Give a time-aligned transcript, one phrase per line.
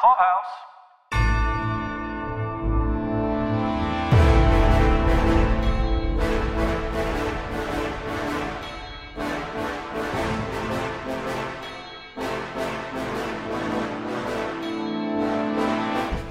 [0.00, 0.44] Clubhouse.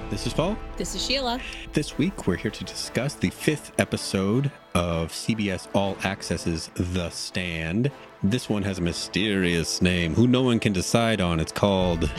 [0.10, 0.58] This is Paul.
[0.78, 1.40] This is Sheila.
[1.74, 7.92] This week, we're here to discuss the fifth episode of CBS All Access's The Stand.
[8.24, 11.40] This one has a mysterious name who no one can decide on.
[11.40, 12.10] It's called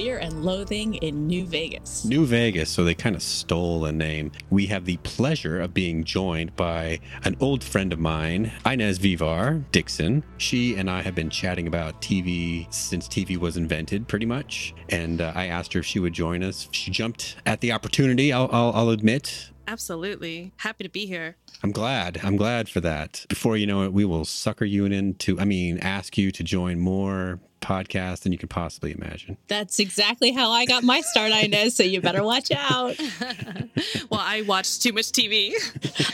[0.00, 2.06] Fear and Loathing in New Vegas.
[2.06, 4.32] New Vegas, so they kind of stole a name.
[4.48, 9.62] We have the pleasure of being joined by an old friend of mine, Inez Vivar
[9.72, 10.24] Dixon.
[10.38, 14.72] She and I have been chatting about TV since TV was invented, pretty much.
[14.88, 16.70] And uh, I asked her if she would join us.
[16.72, 19.50] She jumped at the opportunity, I'll, I'll, I'll admit.
[19.68, 20.52] Absolutely.
[20.56, 21.36] Happy to be here.
[21.62, 22.20] I'm glad.
[22.24, 23.26] I'm glad for that.
[23.28, 26.80] Before you know it, we will sucker you into, I mean, ask you to join
[26.80, 29.36] more podcasts than you could possibly imagine.
[29.48, 32.98] That's exactly how I got my start, Inez, so you better watch out.
[34.10, 35.52] well, I watched too much TV.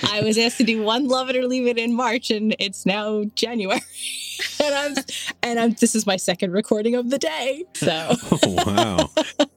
[0.13, 2.87] I was asked to do one Love It or Leave It in March, and it's
[2.87, 3.81] now January.
[4.63, 4.95] and I'm
[5.43, 7.65] and I'm this is my second recording of the day.
[7.75, 9.11] So Oh, wow.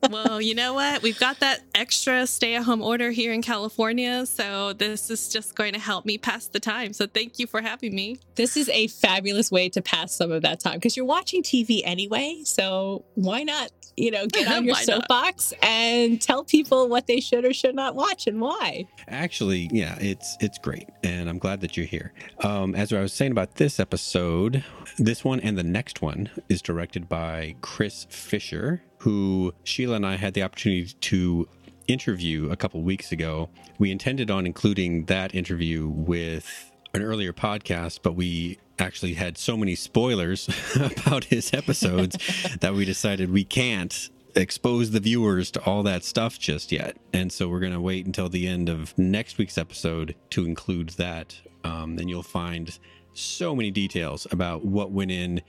[0.10, 1.02] well, you know what?
[1.02, 4.26] We've got that extra stay at home order here in California.
[4.26, 6.94] So this is just going to help me pass the time.
[6.94, 8.20] So thank you for having me.
[8.36, 11.82] this is a fabulous way to pass some of that time because you're watching TV
[11.84, 12.42] anyway.
[12.46, 14.86] So why not, you know, get on your Why not?
[14.86, 18.86] soapbox and tell people what they should or should not watch and why.
[19.08, 22.14] Actually, yeah, it's it's great, and I'm glad that you're here.
[22.44, 24.64] Um, as I was saying about this episode,
[24.98, 30.18] this one and the next one is directed by Chris Fisher, who Sheila and I
[30.18, 31.48] had the opportunity to
[31.88, 33.50] interview a couple weeks ago.
[33.78, 39.58] We intended on including that interview with an earlier podcast, but we actually had so
[39.58, 42.18] many spoilers about his episodes
[42.62, 46.98] that we decided we can't expose the viewers to all that stuff just yet.
[47.14, 50.90] And so we're going to wait until the end of next week's episode to include
[50.90, 51.40] that.
[51.64, 52.78] Um, and you'll find
[53.20, 55.42] so many details about what went in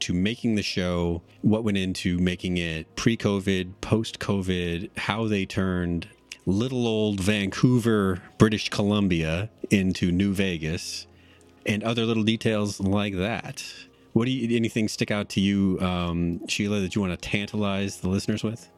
[0.00, 5.46] to making the show, what went into making it pre COVID, post COVID, how they
[5.46, 6.08] turned
[6.44, 11.06] little old Vancouver, British Columbia into New Vegas,
[11.64, 13.64] and other little details like that.
[14.12, 17.98] What do you, anything stick out to you, um, Sheila, that you want to tantalize
[17.98, 18.70] the listeners with?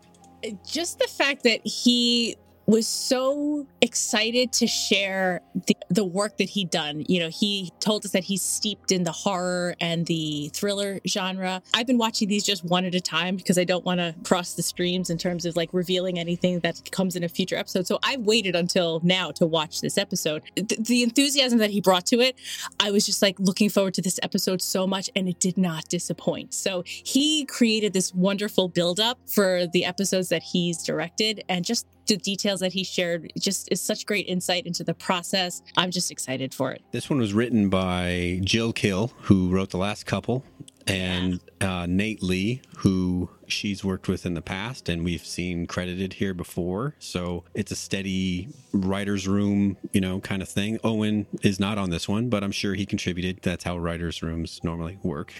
[0.64, 2.36] just the fact that he
[2.68, 7.02] was so excited to share the, the work that he'd done.
[7.08, 11.62] You know, he told us that he's steeped in the horror and the thriller genre.
[11.72, 14.52] I've been watching these just one at a time because I don't want to cross
[14.52, 17.86] the streams in terms of like revealing anything that comes in a future episode.
[17.86, 20.42] So I've waited until now to watch this episode.
[20.54, 22.38] The, the enthusiasm that he brought to it,
[22.78, 25.88] I was just like looking forward to this episode so much and it did not
[25.88, 26.52] disappoint.
[26.52, 32.16] So he created this wonderful buildup for the episodes that he's directed and just the
[32.16, 35.62] details that he shared just is such great insight into the process.
[35.76, 36.82] I'm just excited for it.
[36.90, 40.44] This one was written by Jill Killen, who wrote the last couple,
[40.86, 46.14] and uh, Knate Lee, who she's worked with in the past and we've seen credited
[46.14, 46.94] here before.
[46.98, 50.78] So it's a steady writer's room, you know, kind of thing.
[50.84, 53.40] Owen is not on this one, but I'm sure he contributed.
[53.42, 55.32] That's how writers' rooms normally work.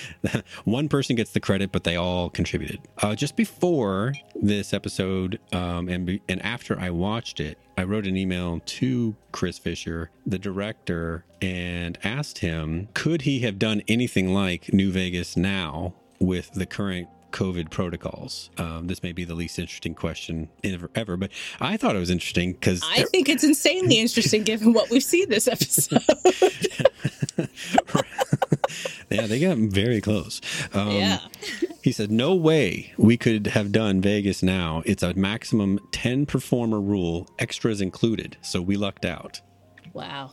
[0.64, 2.80] One person gets the credit, but they all contributed.
[3.02, 8.06] Uh, just before this episode, um, and be, and after I watched it, I wrote
[8.06, 14.34] an email to Chris Fisher, the director, and asked him, could he have done anything
[14.34, 18.50] like New Vegas now with the current COVID protocols?
[18.58, 22.10] Um, this may be the least interesting question ever, ever but I thought it was
[22.10, 26.02] interesting because I think it's insanely interesting given what we've seen this episode.
[29.10, 30.40] yeah, they got very close.
[30.72, 31.18] Um, yeah.
[31.82, 34.82] He said, No way we could have done Vegas now.
[34.86, 38.36] It's a maximum 10 performer rule, extras included.
[38.40, 39.40] So we lucked out.
[39.92, 40.32] Wow.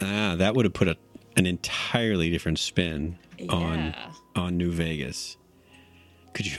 [0.00, 0.96] Ah, that would have put a,
[1.36, 3.18] an entirely different spin
[3.48, 3.94] on
[4.34, 5.36] on New Vegas.
[6.32, 6.58] Could you?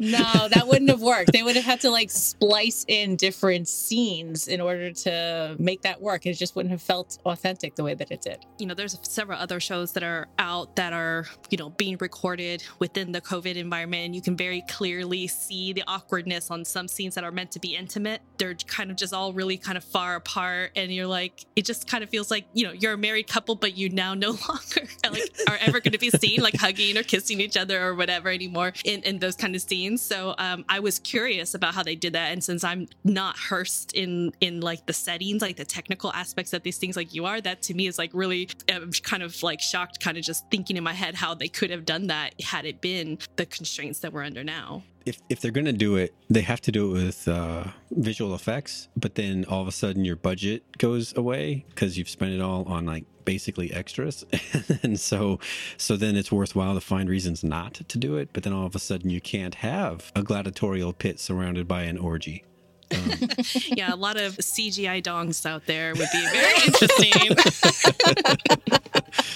[0.00, 1.32] No, that wouldn't have worked.
[1.32, 6.00] They would have had to like splice in different scenes in order to make that
[6.00, 6.26] work.
[6.26, 8.44] It just wouldn't have felt authentic the way that it did.
[8.58, 12.64] You know, there's several other shows that are out that are, you know, being recorded
[12.78, 14.06] within the COVID environment.
[14.06, 17.60] And you can very clearly see the awkwardness on some scenes that are meant to
[17.60, 18.22] be intimate.
[18.38, 20.72] They're kind of just all really kind of far apart.
[20.74, 23.54] And you're like, it just kind of feels like, you know, you're a married couple,
[23.54, 27.02] but you now no longer like are ever going to be seen like hugging or
[27.02, 30.02] kissing each other or whatever anymore in, in those kind of scenes.
[30.02, 32.32] So um, I was curious about how they did that.
[32.32, 36.62] And since I'm not hearsed in in like the settings, like the technical aspects of
[36.62, 39.60] these things like you are, that to me is like really I'm kind of like
[39.60, 42.64] shocked, kind of just thinking in my head how they could have done that had
[42.64, 44.82] it been the constraints that we're under now.
[45.06, 48.88] if if they're gonna do it, they have to do it with uh, visual effects.
[48.96, 52.64] But then all of a sudden, your budget goes away because you've spent it all
[52.64, 54.24] on like basically extras,
[54.82, 55.38] and so
[55.76, 58.30] so then it's worthwhile to find reasons not to do it.
[58.32, 61.98] But then all of a sudden, you can't have a gladiatorial pit surrounded by an
[61.98, 62.44] orgy.
[62.90, 63.12] Um,
[63.66, 67.12] yeah, a lot of CGI dongs out there would be very interesting.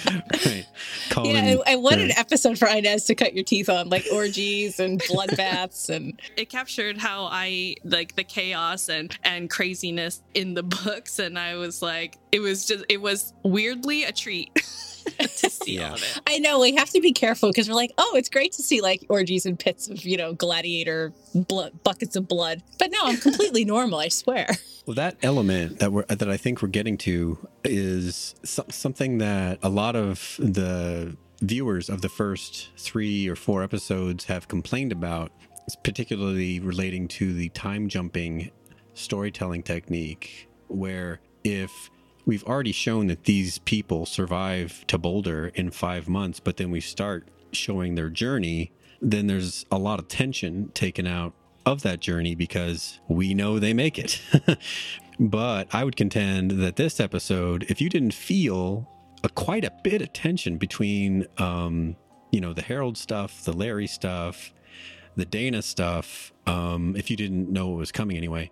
[1.17, 1.25] right.
[1.25, 4.79] yeah, and, and what an episode for Inez to cut your teeth on, like orgies
[4.79, 10.63] and bloodbaths, and it captured how I like the chaos and and craziness in the
[10.63, 14.51] books, and I was like, it was just, it was weirdly a treat.
[15.19, 15.89] to see yeah.
[15.89, 16.21] all of it.
[16.27, 18.81] I know we have to be careful because we're like, oh, it's great to see
[18.81, 22.61] like orgies and pits of you know gladiator blood, buckets of blood.
[22.77, 23.99] But no, I'm completely normal.
[23.99, 24.47] I swear.
[24.85, 29.59] Well, that element that we're that I think we're getting to is so- something that
[29.61, 35.31] a lot of the viewers of the first three or four episodes have complained about,
[35.83, 38.51] particularly relating to the time jumping
[38.93, 41.89] storytelling technique, where if
[42.25, 46.81] we've already shown that these people survive to Boulder in five months, but then we
[46.81, 51.33] start showing their journey, then there's a lot of tension taken out
[51.65, 54.21] of that journey because we know they make it.
[55.19, 58.89] but I would contend that this episode, if you didn't feel
[59.23, 61.95] a, quite a bit of tension between, um,
[62.31, 64.53] you know, the Harold stuff, the Larry stuff,
[65.15, 68.49] the Dana stuff, um, if you didn't know it was coming anyway,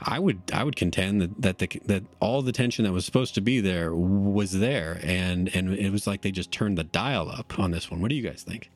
[0.00, 3.34] I would I would contend that that the, that all the tension that was supposed
[3.34, 7.28] to be there was there, and and it was like they just turned the dial
[7.28, 8.00] up on this one.
[8.00, 8.70] What do you guys think?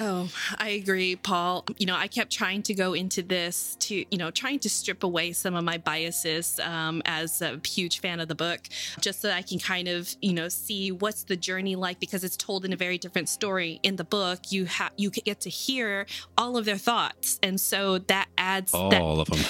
[0.00, 0.28] Oh,
[0.58, 1.64] I agree, Paul.
[1.76, 5.02] You know, I kept trying to go into this to, you know, trying to strip
[5.02, 8.60] away some of my biases um, as a huge fan of the book,
[9.00, 12.36] just so I can kind of, you know, see what's the journey like because it's
[12.36, 13.80] told in a very different story.
[13.82, 16.06] In the book, you have you get to hear
[16.36, 19.40] all of their thoughts, and so that adds all that, of them.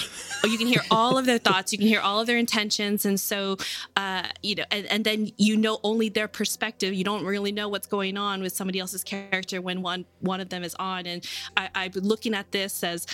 [0.43, 3.05] Oh, you can hear all of their thoughts, you can hear all of their intentions,
[3.05, 3.57] and so,
[3.95, 6.93] uh, you know, and, and then you know only their perspective.
[6.93, 10.43] You don't really know what's going on with somebody else's character when one one one
[10.43, 11.05] of them is on.
[11.05, 11.25] And
[11.57, 13.05] I, I'm looking at this as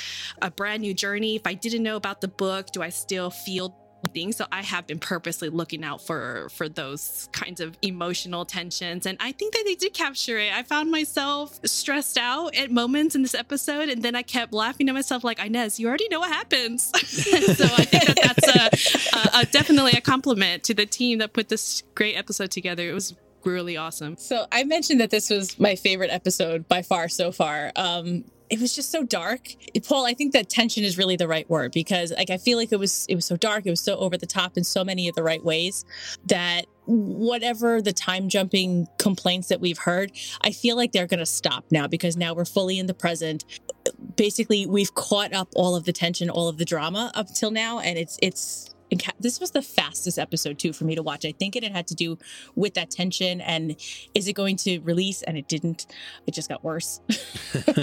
[0.42, 1.36] a brand new journey.
[1.36, 3.82] If I didn't know about the book, do I still feel
[4.14, 9.08] things so i have been purposely looking out for for those kinds of emotional tensions
[9.08, 13.16] and i think that they did capture it i found myself stressed out at moments
[13.16, 16.20] in this episode and then i kept laughing to myself like inez you already know
[16.20, 20.86] what happens so i think that that's a, a, a, definitely a compliment to the
[20.86, 24.18] team that put this great episode together it was really awesome.
[24.18, 27.72] So I mentioned that this was my favorite episode by far so far.
[27.76, 29.56] Um, it was just so dark.
[29.88, 32.72] Paul, I think that tension is really the right word because like I feel like
[32.72, 35.08] it was it was so dark, it was so over the top in so many
[35.08, 35.86] of the right ways
[36.28, 41.26] that whatever the time jumping complaints that we've heard, I feel like they're going to
[41.26, 43.46] stop now because now we're fully in the present.
[44.16, 47.80] Basically, we've caught up all of the tension, all of the drama up till now
[47.80, 48.75] and it's it's
[49.20, 51.26] this was the fastest episode too for me to watch.
[51.26, 52.18] I think it had to do
[52.56, 53.76] with that tension and
[54.14, 55.22] is it going to release?
[55.24, 55.88] And it didn't.
[56.28, 57.02] It just got worse.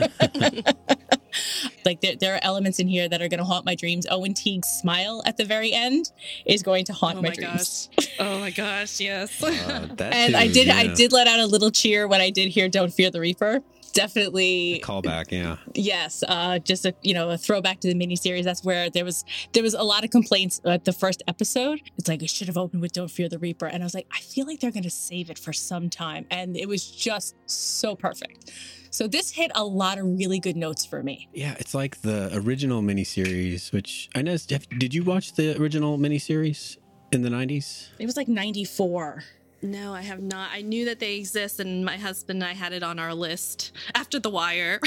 [1.85, 4.07] like there, there are elements in here that are going to haunt my dreams.
[4.11, 6.11] Owen Teague's smile at the very end
[6.47, 7.89] is going to haunt oh my, my dreams.
[7.97, 8.09] Gosh.
[8.19, 9.43] Oh my gosh, yes.
[9.63, 10.77] Uh, and too, I did, yeah.
[10.77, 13.63] I did let out a little cheer when I did hear "Don't Fear the Reaper."
[13.93, 18.44] Definitely a callback yeah yes uh just a you know a throwback to the miniseries
[18.44, 22.08] that's where there was there was a lot of complaints at the first episode it's
[22.08, 24.20] like it should have opened with don't fear the reaper and i was like i
[24.20, 28.51] feel like they're gonna save it for some time and it was just so perfect
[28.93, 31.27] so this hit a lot of really good notes for me.
[31.32, 34.37] Yeah, it's like the original miniseries, which I know.
[34.37, 36.77] Did you watch the original miniseries
[37.11, 37.89] in the 90s?
[37.99, 39.25] It was like 94.
[39.65, 40.51] No, I have not.
[40.53, 43.71] I knew that they exist, and my husband and I had it on our list
[43.95, 44.81] after The Wire.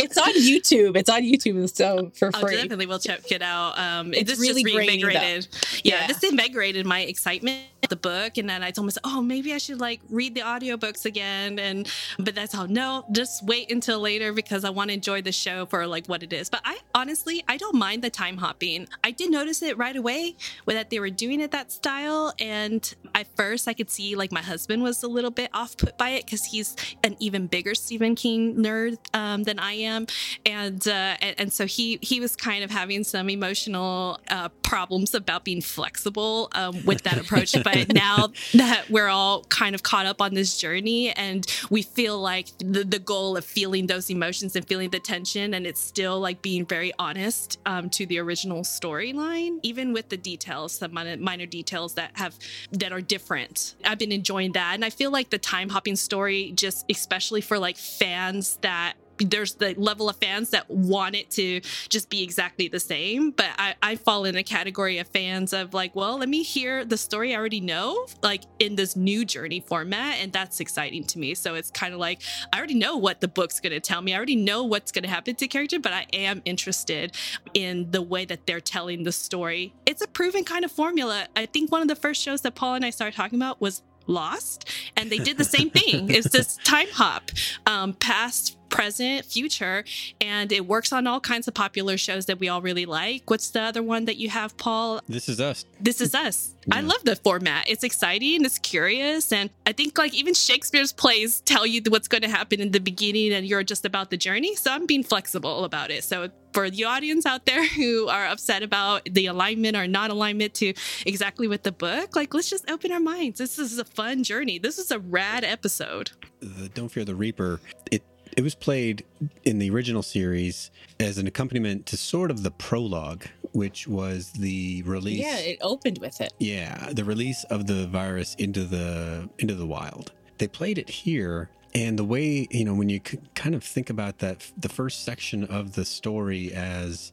[0.00, 0.96] it's on YouTube.
[0.96, 2.40] It's on YouTube, so for free.
[2.42, 3.78] Oh, definitely will check it out.
[3.78, 5.46] Um, it's really just reinvigorated.
[5.84, 9.52] Yeah, yeah, this invigorated my excitement the book, and then I told myself, oh, maybe
[9.52, 11.58] I should like read the audiobooks again.
[11.58, 11.88] And
[12.18, 12.66] but that's all.
[12.66, 16.22] No, just wait until later because I want to enjoy the show for like what
[16.22, 16.48] it is.
[16.50, 18.88] But I honestly, I don't mind the time hopping.
[19.04, 22.94] I did notice it right away with that they were doing it that style, and
[23.14, 26.10] at first I could see like my husband was a little bit off put by
[26.10, 30.06] it because he's an even bigger Stephen King nerd um, than I am,
[30.44, 35.14] and, uh, and, and so he he was kind of having some emotional uh, problems
[35.14, 37.52] about being flexible um, with that approach.
[37.64, 42.18] but now that we're all kind of caught up on this journey and we feel
[42.18, 46.20] like the the goal of feeling those emotions and feeling the tension, and it's still
[46.20, 51.16] like being very honest um, to the original storyline, even with the details, some minor,
[51.16, 52.38] minor details that have
[52.72, 53.74] that are different.
[53.84, 54.74] I've been enjoying that.
[54.74, 59.54] And I feel like the time hopping story, just especially for like fans that there's
[59.54, 63.30] the level of fans that want it to just be exactly the same.
[63.30, 66.84] But I, I fall in a category of fans of like, well, let me hear
[66.84, 70.16] the story I already know, like in this new journey format.
[70.18, 71.34] And that's exciting to me.
[71.34, 74.14] So it's kind of like, I already know what the book's going to tell me.
[74.14, 77.16] I already know what's going to happen to character, but I am interested
[77.54, 79.74] in the way that they're telling the story.
[79.86, 81.28] It's a proven kind of formula.
[81.36, 83.82] I think one of the first shows that Paul and I started talking about was
[84.08, 86.10] Lost, and they did the same thing.
[86.10, 87.30] it's this time hop,
[87.66, 89.84] um, past, present, future,
[90.20, 93.22] and it works on all kinds of popular shows that we all really like.
[93.30, 95.00] What's the other one that you have, Paul?
[95.08, 95.64] This is us.
[95.80, 96.52] This is us.
[96.70, 97.64] I love the format.
[97.68, 102.22] It's exciting, it's curious, and I think like even Shakespeare's plays tell you what's going
[102.22, 104.54] to happen in the beginning, and you're just about the journey.
[104.56, 106.04] So I'm being flexible about it.
[106.04, 110.52] So for the audience out there who are upset about the alignment or not alignment
[110.54, 110.74] to
[111.06, 113.38] exactly with the book, like let's just open our minds.
[113.38, 114.58] This is a fun journey.
[114.58, 116.10] This is a rad episode.
[116.40, 117.60] The Don't Fear the Reaper.
[117.90, 118.02] It
[118.36, 119.04] it was played
[119.44, 124.82] in the original series as an accompaniment to sort of the prologue, which was the
[124.82, 125.20] release.
[125.20, 126.34] Yeah, it opened with it.
[126.38, 130.12] Yeah, the release of the virus into the into the wild.
[130.36, 133.00] They played it here, and the way you know when you
[133.34, 137.12] kind of think about that, the first section of the story as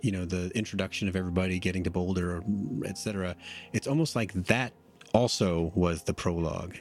[0.00, 2.42] you know the introduction of everybody getting to Boulder,
[2.84, 3.36] etc.
[3.72, 4.72] It's almost like that
[5.14, 6.76] also was the prologue,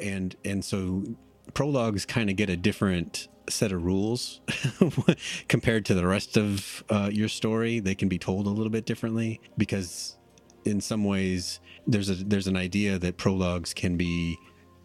[0.00, 1.04] and and so
[1.54, 4.40] prologues kind of get a different set of rules
[5.48, 7.80] compared to the rest of uh, your story.
[7.80, 10.16] They can be told a little bit differently because,
[10.64, 14.36] in some ways, there's a there's an idea that prologues can be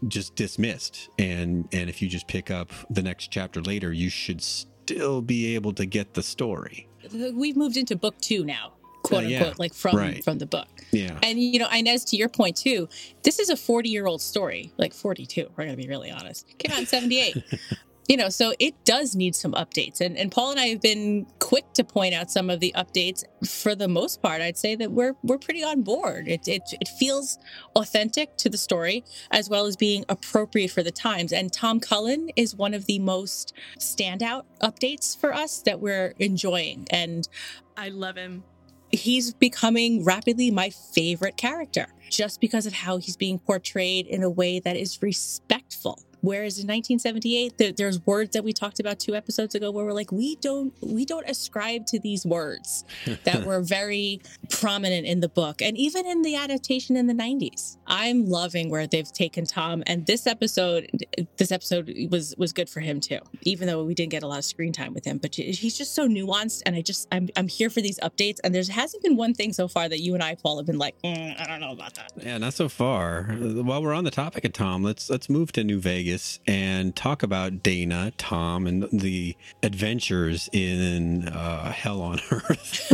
[0.07, 4.41] just dismissed, and and if you just pick up the next chapter later, you should
[4.41, 6.87] still be able to get the story.
[7.33, 8.73] We've moved into book two now,
[9.07, 10.23] quote Uh, yeah, unquote, like from right.
[10.23, 10.67] from the book.
[10.91, 12.87] Yeah, And you know, Inez, to your point too,
[13.23, 15.49] this is a 40 year old story, like 42.
[15.55, 16.47] We're gonna be really honest.
[16.57, 17.43] Came out in 78.
[18.07, 19.99] you know, so it does need some updates.
[19.99, 23.23] And and Paul and I have been quick to point out some of the updates.
[23.45, 26.27] For the most part, I'd say that we're we're pretty on board.
[26.27, 27.37] It it it feels
[27.75, 31.33] authentic to the story as well as being appropriate for the times.
[31.33, 36.87] And Tom Cullen is one of the most standout updates for us that we're enjoying.
[36.89, 37.27] And
[37.75, 38.43] I love him.
[38.91, 44.29] He's becoming rapidly my favorite character just because of how he's being portrayed in a
[44.29, 45.99] way that is respectful.
[46.21, 49.93] Whereas in 1978, there, there's words that we talked about two episodes ago where we're
[49.93, 52.85] like, we don't, we don't ascribe to these words
[53.23, 57.77] that were very prominent in the book and even in the adaptation in the 90s.
[57.87, 60.89] I'm loving where they've taken Tom, and this episode,
[61.37, 63.19] this episode was was good for him too.
[63.43, 65.95] Even though we didn't get a lot of screen time with him, but he's just
[65.95, 68.39] so nuanced, and I just I'm I'm here for these updates.
[68.43, 70.77] And there hasn't been one thing so far that you and I, Paul, have been
[70.77, 72.11] like, "Mm, I don't know about that.
[72.17, 73.23] Yeah, not so far.
[73.23, 76.06] While we're on the topic of Tom, let's let's move to New Vegas
[76.47, 82.93] and talk about Dana, Tom, and the adventures in uh, Hell on Earth.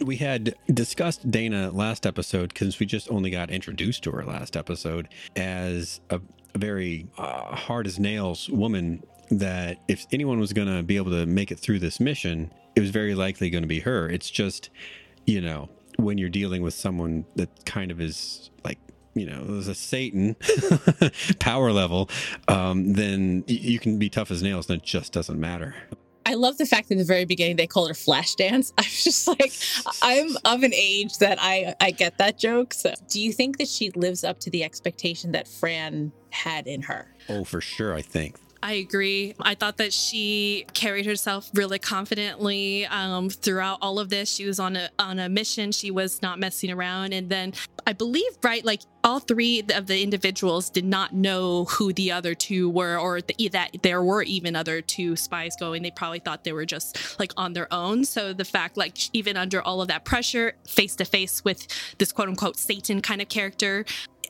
[0.00, 4.56] we had discussed Dana last episode because we just only got introduced to her last
[4.56, 6.20] episode as a,
[6.54, 9.02] a very uh, hard as nails woman.
[9.30, 12.80] That if anyone was going to be able to make it through this mission, it
[12.80, 14.08] was very likely going to be her.
[14.08, 14.68] It's just,
[15.24, 18.78] you know, when you're dealing with someone that kind of is like
[19.14, 20.36] you know there's a satan
[21.38, 22.08] power level
[22.48, 25.74] um, then you can be tough as nails and it just doesn't matter
[26.26, 28.72] I love the fact that in the very beginning they called her Flashdance.
[28.78, 29.52] I was just like,
[30.00, 32.72] I'm of an age that I I get that joke.
[32.72, 36.80] So, do you think that she lives up to the expectation that Fran had in
[36.80, 37.14] her?
[37.28, 39.34] oh for sure i think I agree.
[39.40, 44.32] I thought that she carried herself really confidently um, throughout all of this.
[44.32, 45.70] She was on a on a mission.
[45.70, 47.12] She was not messing around.
[47.12, 47.52] And then
[47.86, 52.34] I believe, right, like all three of the individuals did not know who the other
[52.34, 55.82] two were, or that there were even other two spies going.
[55.82, 58.06] They probably thought they were just like on their own.
[58.06, 61.66] So the fact, like, even under all of that pressure, face to face with
[61.98, 63.84] this quote unquote Satan kind of character,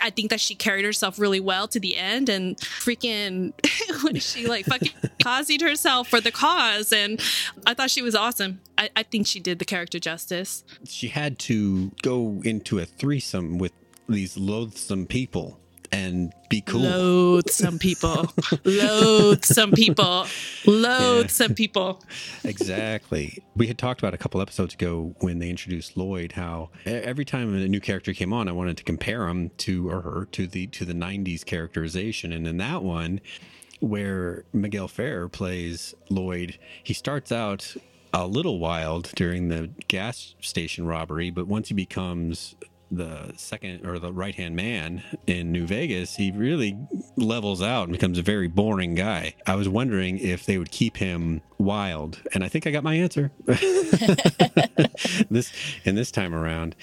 [0.05, 3.55] I think that she carried herself really well to the end and freaking
[4.05, 4.93] when she like fucking
[5.25, 7.23] cozied herself for the cause and
[7.67, 8.61] I thought she was awesome.
[8.77, 10.63] I, I think she did the character justice.
[10.85, 13.73] she had to go into a threesome with
[14.07, 15.59] these loathsome people
[15.95, 18.33] and be cool Loathe some people.
[18.65, 20.27] Loathe some people.
[20.67, 22.03] Loathsome people.
[22.45, 23.43] exactly.
[23.57, 27.55] We had talked about a couple episodes ago when they introduced Lloyd how every time
[27.55, 30.67] a new character came on, I wanted to compare him to or her to the
[30.69, 33.21] to the '90s characterization, and in that one,
[33.81, 37.77] where Miguel Ferrer plays Lloyd, he starts out
[38.13, 42.55] a little wild during the gas station robbery, but once he becomes
[42.97, 46.77] the second or the right hand man in New Vegas, he really
[47.17, 49.35] levels out and becomes a very boring guy.
[49.47, 52.95] I was wondering if they would keep him wild, and I think I got my
[52.95, 53.31] answer.
[55.31, 55.53] this
[55.85, 56.77] and this time around.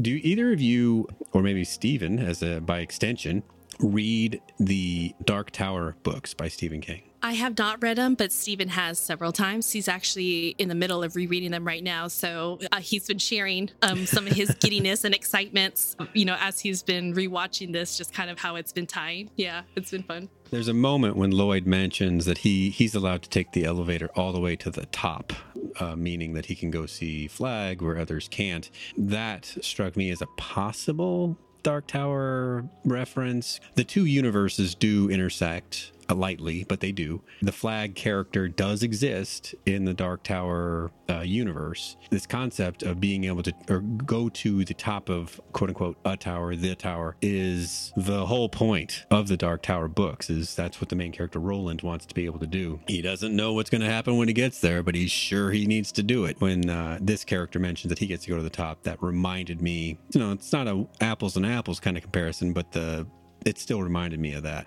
[0.00, 3.42] Do either of you, or maybe Stephen, as a by extension,
[3.80, 7.07] read the Dark Tower books by Stephen King?
[7.22, 9.72] I have not read them, but Stephen has several times.
[9.72, 12.08] He's actually in the middle of rereading them right now.
[12.08, 16.60] So uh, he's been sharing um, some of his giddiness and excitements, you know, as
[16.60, 19.30] he's been rewatching this, just kind of how it's been tying.
[19.36, 20.28] Yeah, it's been fun.
[20.50, 24.32] There's a moment when Lloyd mentions that he he's allowed to take the elevator all
[24.32, 25.32] the way to the top,
[25.78, 28.70] uh, meaning that he can go see Flag where others can't.
[28.96, 33.60] That struck me as a possible Dark Tower reference.
[33.74, 37.22] The two universes do intersect lightly, but they do.
[37.42, 41.96] The flag character does exist in the Dark Tower uh, universe.
[42.10, 46.16] This concept of being able to or go to the top of quote unquote a
[46.16, 50.30] tower, the tower, is the whole point of the Dark Tower books.
[50.30, 52.80] Is that's what the main character Roland wants to be able to do.
[52.86, 55.66] He doesn't know what's going to happen when he gets there, but he's sure he
[55.66, 56.40] needs to do it.
[56.40, 59.62] When uh, this character mentions that he gets to go to the top, that reminded
[59.62, 59.98] me.
[60.12, 63.06] You know, it's not a apples and apples kind of comparison, but the
[63.44, 64.66] it still reminded me of that.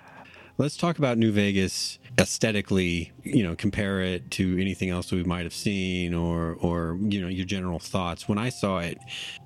[0.58, 5.44] Let's talk about New Vegas aesthetically, you know, compare it to anything else we might
[5.44, 8.28] have seen or or you know, your general thoughts.
[8.28, 8.98] When I saw it,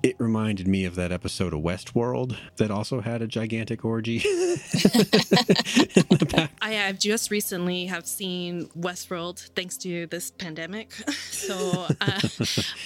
[0.02, 4.18] it reminded me of that episode of Westworld that also had a gigantic orgy.
[6.60, 10.92] I have just recently have seen Westworld thanks to this pandemic.
[11.30, 12.20] so uh,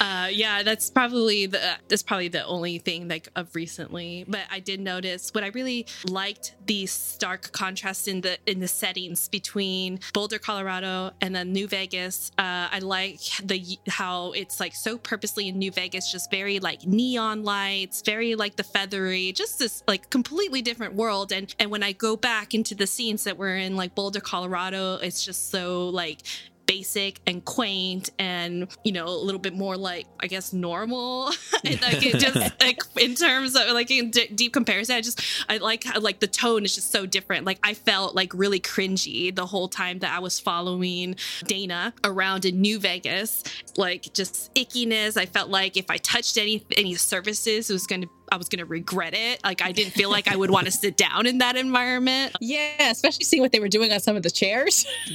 [0.00, 4.24] uh, yeah, that's probably the that's probably the only thing like of recently.
[4.28, 8.68] But I did notice what I really liked the stark contrast in the in the
[8.68, 9.69] settings between
[10.12, 12.30] Boulder, Colorado, and then New Vegas.
[12.38, 16.86] Uh, I like the how it's like so purposely in New Vegas, just very like
[16.86, 21.32] neon lights, very like the feathery, just this like completely different world.
[21.32, 24.94] And and when I go back into the scenes that were in like Boulder, Colorado,
[24.96, 26.22] it's just so like
[26.70, 31.32] basic and quaint and you know a little bit more like i guess normal.
[31.62, 35.58] Like it just like in terms of like in d- deep comparison i just i
[35.58, 37.44] like how like the tone is just so different.
[37.44, 42.44] Like i felt like really cringy the whole time that i was following dana around
[42.44, 43.42] in new vegas.
[43.76, 45.16] Like just ickiness.
[45.16, 48.48] I felt like if i touched any any services it was going to I was
[48.48, 49.42] going to regret it.
[49.42, 52.36] Like I didn't feel like I would want to sit down in that environment.
[52.40, 54.86] Yeah, especially seeing what they were doing on some of the chairs.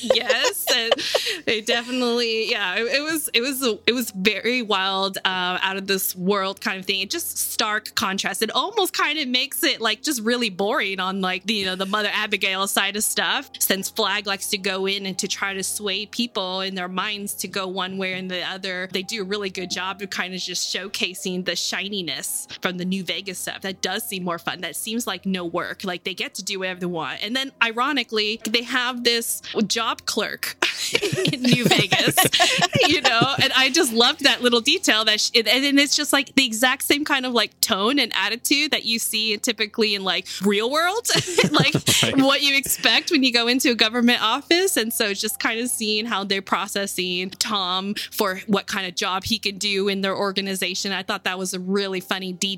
[0.00, 0.66] yes,
[1.46, 2.50] it definitely.
[2.50, 3.28] Yeah, it, it, was.
[3.34, 3.62] It was.
[3.86, 7.00] It was very wild, uh, out of this world kind of thing.
[7.00, 8.42] It just stark contrast.
[8.42, 11.76] It almost kind of makes it like just really boring on like the you know
[11.76, 13.50] the Mother Abigail side of stuff.
[13.58, 17.34] Since Flag likes to go in and to try to sway people in their minds
[17.34, 20.34] to go one way or the other, they do a really good job of kind
[20.34, 24.60] of just showcasing the shininess from the New Vegas stuff that does seem more fun.
[24.60, 25.84] That seems like no work.
[25.84, 27.22] Like they get to do whatever they want.
[27.22, 30.56] And then ironically, they have this job clerk
[31.32, 32.16] in New Vegas,
[32.88, 36.12] you know, and I just loved that little detail that, she, and then it's just
[36.12, 40.04] like the exact same kind of like tone and attitude that you see typically in
[40.04, 41.06] like real world,
[41.50, 42.16] like right.
[42.16, 44.76] what you expect when you go into a government office.
[44.76, 49.24] And so just kind of seeing how they're processing Tom for what kind of job
[49.24, 50.92] he can do in their organization.
[50.92, 52.49] I thought that was a really funny detail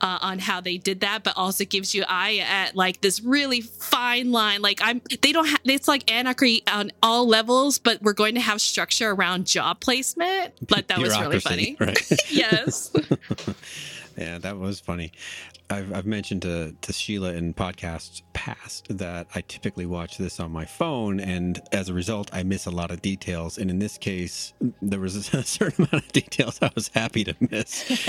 [0.00, 3.60] uh, on how they did that, but also gives you eye at like this really
[3.60, 4.62] fine line.
[4.62, 8.40] Like I'm, they don't have, it's like anarchy on all levels, but we're going to
[8.40, 10.54] have structure around job placement.
[10.66, 11.76] But that was really funny.
[11.78, 12.12] Right.
[12.30, 12.92] yes.
[14.16, 15.12] yeah, that was funny.
[15.70, 20.52] I've, I've mentioned to, to Sheila in podcasts past that I typically watch this on
[20.52, 23.56] my phone, and as a result, I miss a lot of details.
[23.58, 27.34] And in this case, there was a certain amount of details I was happy to
[27.40, 28.06] miss.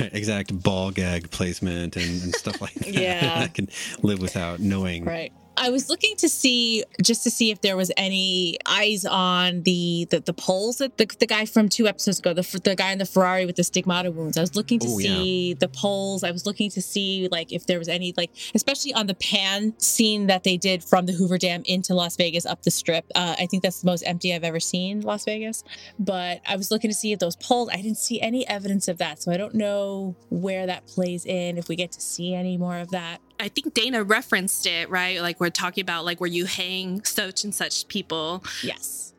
[0.00, 2.88] right, exact ball gag placement and, and stuff like that.
[2.88, 3.68] Yeah, I can
[4.02, 5.04] live without knowing.
[5.04, 5.32] Right.
[5.56, 10.06] I was looking to see just to see if there was any eyes on the
[10.10, 12.98] the, the poles that the, the guy from two episodes ago, the the guy in
[12.98, 14.36] the Ferrari with the stigmata wounds.
[14.36, 15.54] I was looking to Ooh, see yeah.
[15.58, 16.24] the poles.
[16.24, 19.78] I was looking to see like if there was any like especially on the pan
[19.78, 23.06] scene that they did from the Hoover Dam into Las Vegas up the strip.
[23.14, 25.64] Uh, I think that's the most empty I've ever seen Las Vegas.
[25.98, 27.70] But I was looking to see if those poles.
[27.72, 31.56] I didn't see any evidence of that, so I don't know where that plays in.
[31.56, 33.20] If we get to see any more of that.
[33.38, 35.20] I think Dana referenced it, right?
[35.20, 38.44] Like we're talking about like where you hang such and such people.
[38.62, 39.12] Yes.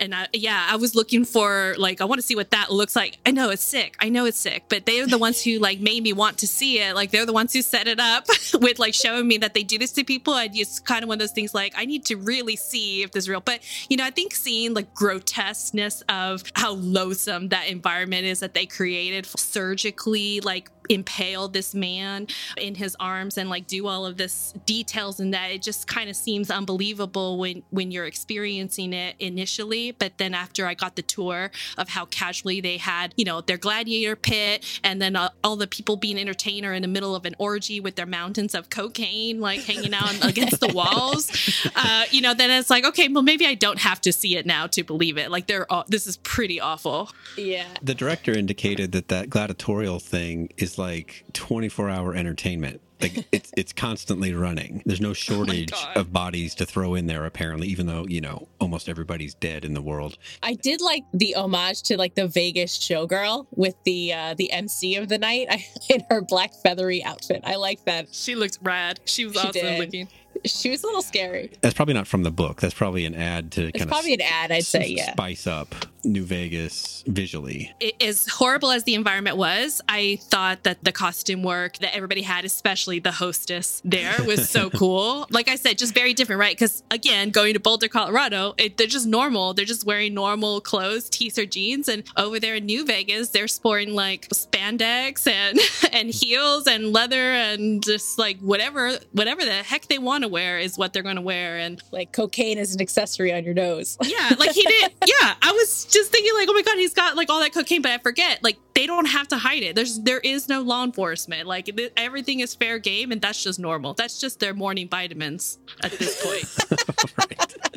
[0.00, 2.96] And I, yeah, I was looking for like I want to see what that looks
[2.96, 3.18] like.
[3.26, 3.96] I know it's sick.
[4.00, 6.80] I know it's sick, but they're the ones who like made me want to see
[6.80, 6.94] it.
[6.94, 9.78] Like they're the ones who set it up with like showing me that they do
[9.78, 10.34] this to people.
[10.34, 13.12] And it's kind of one of those things like I need to really see if
[13.12, 13.40] this is real.
[13.40, 18.54] But you know, I think seeing like grotesqueness of how loathsome that environment is that
[18.54, 24.16] they created surgically, like impale this man in his arms and like do all of
[24.16, 29.14] this details and that it just kind of seems unbelievable when when you're experiencing it
[29.20, 33.40] initially but then after i got the tour of how casually they had you know
[33.40, 37.14] their gladiator pit and then uh, all the people being entertained are in the middle
[37.14, 41.30] of an orgy with their mountains of cocaine like hanging out against the walls.
[41.74, 44.46] Uh, you know then it's like okay well maybe i don't have to see it
[44.46, 45.30] now to believe it.
[45.30, 47.10] Like they're all, this is pretty awful.
[47.36, 47.66] Yeah.
[47.82, 52.80] The director indicated that that gladiatorial thing is like 24 hour entertainment.
[53.02, 54.82] Like it's it's constantly running.
[54.86, 55.96] There's no shortage God.
[55.96, 59.74] of bodies to throw in there apparently, even though, you know, almost everybody's dead in
[59.74, 60.18] the world.
[60.42, 64.96] I did like the homage to like the Vegas showgirl with the uh the MC
[64.96, 67.42] of the night I, in her black feathery outfit.
[67.44, 68.14] I like that.
[68.14, 69.78] she looked rad she was She awesome did.
[69.78, 70.08] looking
[70.44, 71.50] She was a little scary.
[71.60, 72.60] That's probably not from the book.
[72.60, 74.86] That's probably an ad to It's kind probably of an ad, I'd say.
[74.88, 75.12] Yeah.
[75.12, 77.72] spice up New Vegas visually.
[77.82, 82.22] I- as horrible as the environment was, I thought that the costume work that everybody
[82.22, 85.26] had, especially the hostess there, was so cool.
[85.30, 86.56] Like I said, just very different, right?
[86.56, 89.54] Because again, going to Boulder, Colorado, it, they're just normal.
[89.54, 93.48] They're just wearing normal clothes, tees or jeans, and over there in New Vegas, they're
[93.48, 95.58] sporting like spandex and
[95.92, 100.58] and heels and leather and just like whatever whatever the heck they want to wear
[100.58, 101.58] is what they're going to wear.
[101.58, 103.96] And Like cocaine is an accessory on your nose.
[104.02, 104.92] yeah, like he did.
[105.06, 107.82] Yeah, I was just thinking like, oh my god, he's got like all that cocaine,
[107.82, 109.74] but I forget like they don't have to hide it.
[109.74, 111.46] There's there is no law enforcement.
[111.46, 113.94] Like th- everything is fair game, and that's just normal.
[113.94, 117.18] That's just their morning vitamins at this point.
[117.18, 117.76] right.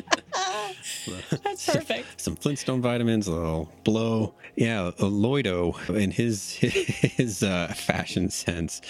[1.42, 2.06] That's perfect.
[2.20, 4.34] Some Flintstone vitamins, a little blow.
[4.56, 8.80] Yeah, Lloydo in his his uh, fashion sense,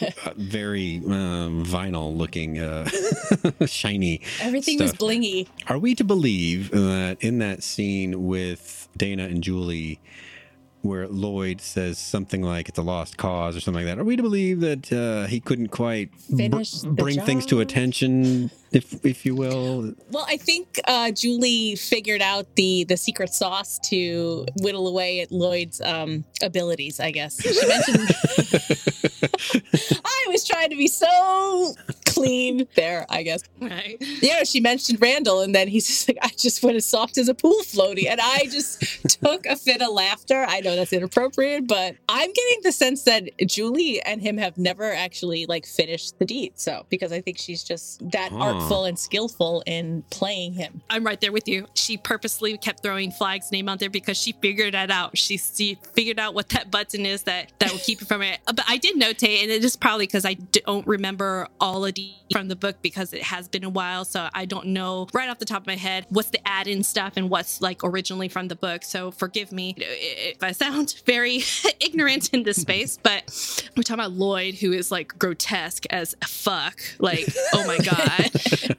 [0.00, 2.88] uh, very um, vinyl looking, uh,
[3.66, 4.22] shiny.
[4.40, 4.92] Everything stuff.
[4.92, 5.48] was blingy.
[5.66, 10.00] Are we to believe that in that scene with Dana and Julie,
[10.88, 14.16] where Lloyd says something like it's a lost cause or something like that, are we
[14.16, 19.34] to believe that uh, he couldn't quite br- bring things to attention, if if you
[19.34, 19.94] will?
[20.10, 25.30] Well, I think uh, Julie figured out the the secret sauce to whittle away at
[25.30, 26.98] Lloyd's um, abilities.
[26.98, 28.08] I guess she mentioned.
[30.04, 31.74] I was trying to be so
[32.18, 33.06] clean there.
[33.08, 33.42] I guess.
[33.60, 33.96] right?
[34.20, 37.28] Yeah, she mentioned Randall, and then he's just like, "I just went as soft as
[37.28, 38.80] a pool floaty," and I just
[39.22, 40.44] took a fit of laughter.
[40.48, 44.92] I know that's inappropriate, but I'm getting the sense that Julie and him have never
[44.92, 46.52] actually like finished the deed.
[46.56, 48.38] So because I think she's just that Huh.
[48.44, 50.80] artful and skillful in playing him.
[50.90, 51.66] I'm right there with you.
[51.74, 55.16] She purposely kept throwing Flag's name out there because she figured that out.
[55.16, 58.38] She, she figured out what that button is that that will keep it from it.
[58.46, 62.07] But I did notate, and it is probably because I don't remember all of the
[62.30, 65.38] from the book because it has been a while, so I don't know right off
[65.38, 68.56] the top of my head what's the add-in stuff and what's like originally from the
[68.56, 68.84] book.
[68.84, 71.42] So forgive me if I sound very
[71.80, 73.24] ignorant in this space, but
[73.76, 76.80] we're talking about Lloyd, who is like grotesque as fuck.
[76.98, 78.30] Like, oh my god.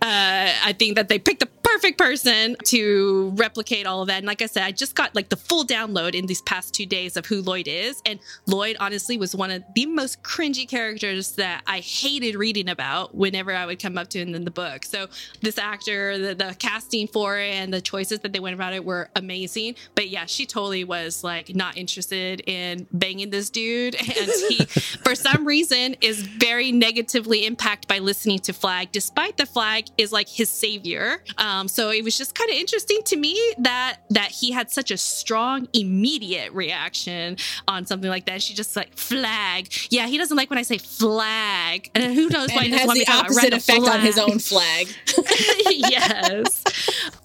[0.02, 4.18] uh, I think that they picked the perfect person to replicate all of that.
[4.18, 6.86] And like I said, I just got like the full download in these past two
[6.86, 8.02] days of who Lloyd is.
[8.06, 13.14] And Lloyd, honestly, was one of the most cringy characters that I hated reading about
[13.20, 14.86] whenever I would come up to him in the book.
[14.86, 15.08] So
[15.42, 18.86] this actor, the, the casting for it, and the choices that they went about it
[18.86, 19.76] were amazing.
[19.94, 23.96] But yeah, she totally was like not interested in banging this dude.
[24.20, 29.46] And he, for some reason, is very negatively impacted by listening to Flag, despite the
[29.46, 31.24] Flag is like his savior.
[31.38, 34.92] Um, so it was just kind of interesting to me that that he had such
[34.92, 38.42] a strong, immediate reaction on something like that.
[38.42, 39.72] She just like Flag.
[39.90, 42.72] Yeah, he doesn't like when I say Flag, and then who knows why and he
[42.72, 44.88] doesn't want me the to talk about opposite effect on his own flag.
[45.70, 46.64] yes.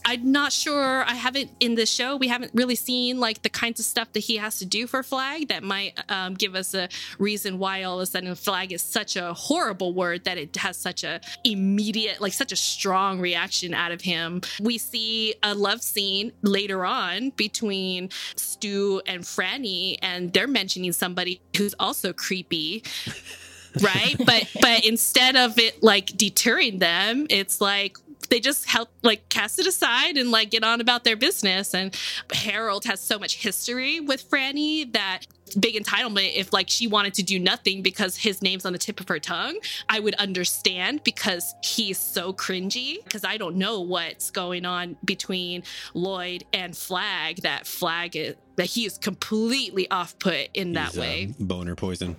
[0.06, 1.02] I'm not sure.
[1.04, 2.16] I haven't in the show.
[2.16, 5.02] We haven't really seen like the kinds of stuff that he has to do for
[5.02, 8.82] Flag that might um, give us a reason why all of a sudden Flag is
[8.82, 13.72] such a horrible word that it has such a immediate, like such a strong reaction
[13.72, 14.42] out of him.
[14.60, 21.40] We see a love scene later on between Stu and Franny, and they're mentioning somebody
[21.56, 22.82] who's also creepy
[23.80, 27.96] right but but instead of it like deterring them it's like
[28.28, 31.74] they just help like cast it aside and like get on about their business.
[31.74, 31.96] And
[32.32, 35.20] Harold has so much history with Franny that
[35.60, 38.98] big entitlement if like she wanted to do nothing because his name's on the tip
[38.98, 39.56] of her tongue
[39.88, 45.62] i would understand because he's so cringy because i don't know what's going on between
[45.92, 50.98] lloyd and flag that flag is that he is completely off put in that He's,
[50.98, 52.16] way um, boner poison.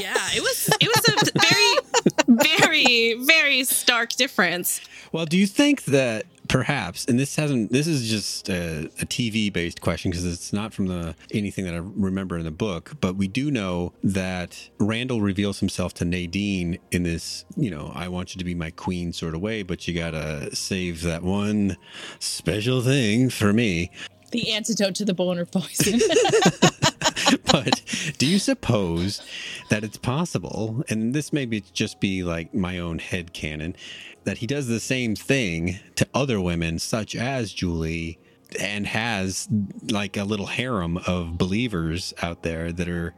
[0.00, 4.80] Yeah it was it was a very very very stark difference
[5.12, 9.52] Well, do you think that perhaps, and this hasn't, this is just a, a TV
[9.52, 13.16] based question because it's not from the anything that I remember in the book, but
[13.16, 18.34] we do know that Randall reveals himself to Nadine in this, you know, I want
[18.34, 21.76] you to be my queen sort of way, but you gotta save that one
[22.18, 23.90] special thing for me.
[24.32, 26.00] The antidote to the boner poison.
[27.52, 27.82] but
[28.18, 29.22] do you suppose
[29.70, 33.76] that it's possible, and this may be just be like my own head canon,
[34.24, 38.18] that he does the same thing to other women, such as Julie,
[38.58, 39.48] and has
[39.90, 43.14] like a little harem of believers out there that are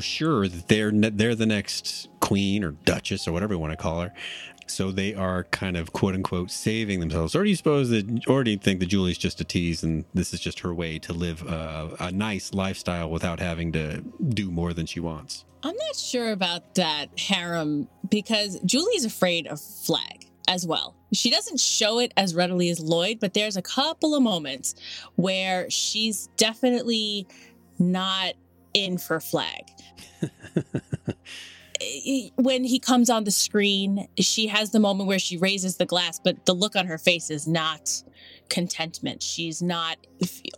[0.00, 4.00] sure that they're they're the next queen or duchess or whatever you want to call
[4.00, 4.12] her.
[4.72, 7.34] So they are kind of quote unquote saving themselves.
[7.34, 10.04] Or do you suppose that, or do you think that Julie's just a tease and
[10.14, 14.50] this is just her way to live a, a nice lifestyle without having to do
[14.50, 15.44] more than she wants?
[15.62, 20.96] I'm not sure about that harem because Julie's afraid of Flag as well.
[21.12, 24.74] She doesn't show it as readily as Lloyd, but there's a couple of moments
[25.16, 27.26] where she's definitely
[27.78, 28.34] not
[28.74, 29.64] in for Flag.
[32.36, 36.20] when he comes on the screen, she has the moment where she raises the glass,
[36.22, 38.02] but the look on her face is not
[38.48, 39.22] contentment.
[39.22, 39.96] She's not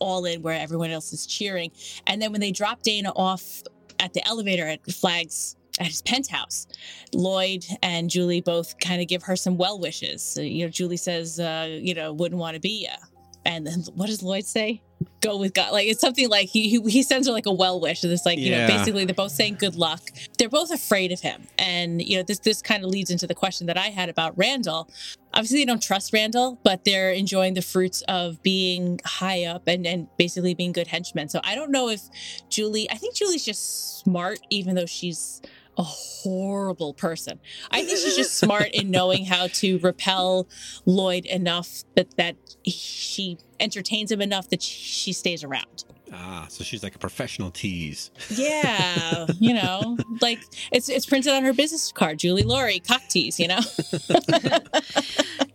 [0.01, 1.71] all in where everyone else is cheering.
[2.07, 3.63] And then when they drop Dana off
[4.01, 6.67] at the elevator at Flag's at his penthouse,
[7.15, 10.23] Lloyd and Julie both kind of give her some well wishes.
[10.23, 12.97] So, you know, Julie says, uh, you know, wouldn't want to be ya.
[13.45, 14.83] And then what does Lloyd say?
[15.21, 15.73] Go with God.
[15.73, 18.03] Like it's something like he he, he sends her like a well wish.
[18.05, 18.67] And it's like you Yeah.
[18.67, 20.01] know basically they're both saying good luck.
[20.39, 23.35] They're both afraid of him, and you know this this kind of leads into the
[23.35, 24.89] question that I had about Randall.
[25.35, 29.87] Obviously, they don't trust Randall, but they're enjoying the fruits of being high up and
[29.87, 31.29] and basically being good henchmen.
[31.29, 32.03] So I don't know if
[32.51, 32.91] Julie.
[32.91, 35.41] I think Julie's just smart, even though she's
[35.79, 37.41] a horrible person.
[37.71, 40.47] I think she's just smart in knowing how to repel
[40.85, 45.85] Lloyd enough that that she entertains him enough that she stays around.
[46.15, 48.11] Ah, so she's like a professional tease.
[48.31, 53.41] Yeah, you know, like it's it's printed on her business card, Julie Lawry, cock tease,
[53.41, 53.61] you know.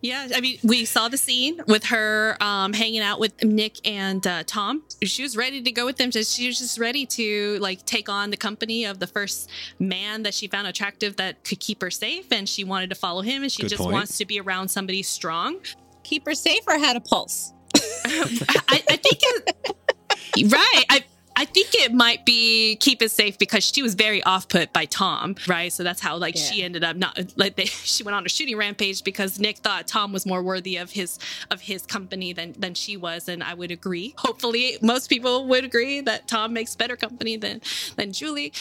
[0.02, 4.26] Yeah, I mean, we saw the scene with her um, hanging out with Nick and
[4.26, 4.84] uh, Tom.
[5.04, 6.12] She was ready to go with them.
[6.12, 10.34] She was just ready to like take on the company of the first man that
[10.34, 13.42] she found attractive that could keep her safe, and she wanted to follow him.
[13.42, 13.94] And she Good just point.
[13.94, 15.60] wants to be around somebody strong.
[16.04, 17.52] Keep her safe or had a pulse.
[17.76, 19.76] I, I think it,
[20.10, 20.86] right.
[20.90, 21.04] I
[21.40, 24.86] I think it might be keep it safe because she was very off put by
[24.86, 25.72] Tom, right?
[25.72, 28.58] So that's how like she ended up not like they, she went on a shooting
[28.58, 31.20] rampage because Nick thought Tom was more worthy of his
[31.52, 34.16] of his company than than she was, and I would agree.
[34.18, 37.62] Hopefully, most people would agree that Tom makes better company than
[37.98, 38.52] than Julie.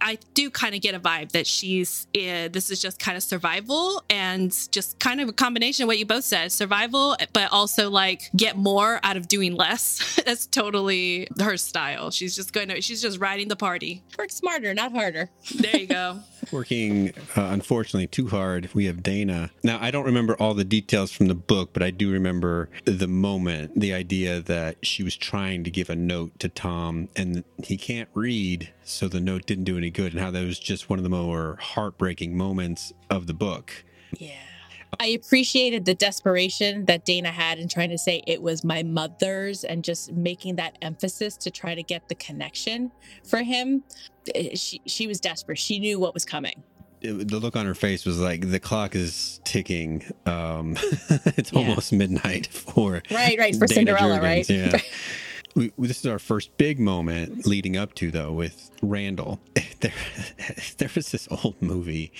[0.00, 3.22] I do kind of get a vibe that she's uh, this is just kind of
[3.22, 7.90] survival and just kind of a combination of what you both said survival, but also
[7.90, 10.20] like get more out of doing less.
[10.26, 12.10] That's totally her style.
[12.10, 14.02] She's just going to she's just riding the party.
[14.18, 15.30] Work smarter, not harder.
[15.54, 16.20] There you go.
[16.52, 18.72] Working, uh, unfortunately, too hard.
[18.72, 19.50] We have Dana.
[19.64, 23.08] Now, I don't remember all the details from the book, but I do remember the
[23.08, 27.76] moment, the idea that she was trying to give a note to Tom and he
[27.76, 30.98] can't read, so the note didn't do any good, and how that was just one
[30.98, 33.84] of the more heartbreaking moments of the book.
[34.18, 34.32] Yeah.
[34.98, 39.62] I appreciated the desperation that Dana had in trying to say it was my mother's
[39.64, 42.90] and just making that emphasis to try to get the connection
[43.24, 43.82] for him.
[44.34, 45.58] Eh, She she was desperate.
[45.58, 46.62] She knew what was coming.
[47.02, 50.04] It- the look on her face was like the clock is ticking.
[50.24, 50.76] Um,
[51.36, 51.58] it's Yeah.
[51.58, 54.50] almost midnight for Right, right, for Dana Cinderella, Jurgens, right?
[54.50, 54.80] Yeah.
[55.56, 59.40] we, this is our first big moment leading up to though with Randall.
[59.80, 59.92] There,
[60.78, 62.10] there was this old movie.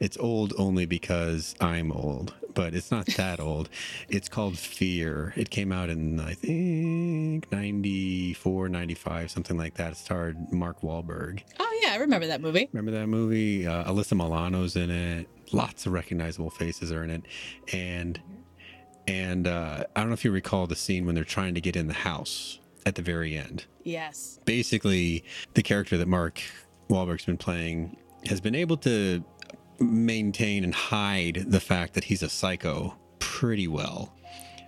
[0.00, 3.68] It's old only because I'm old, but it's not that old.
[4.08, 5.34] It's called Fear.
[5.36, 9.92] It came out in I think 94, 95, something like that.
[9.92, 11.42] It starred Mark Wahlberg.
[11.60, 12.70] Oh yeah, I remember that movie.
[12.72, 13.66] Remember that movie?
[13.66, 15.28] Uh, Alyssa Milano's in it.
[15.52, 17.22] Lots of recognizable faces are in it,
[17.70, 18.18] and
[19.06, 21.76] and uh, I don't know if you recall the scene when they're trying to get
[21.76, 23.64] in the house at the very end.
[23.82, 24.38] Yes.
[24.44, 26.40] Basically, the character that Mark
[26.88, 29.24] Wahlberg's been playing has been able to
[29.80, 34.14] maintain and hide the fact that he's a psycho pretty well.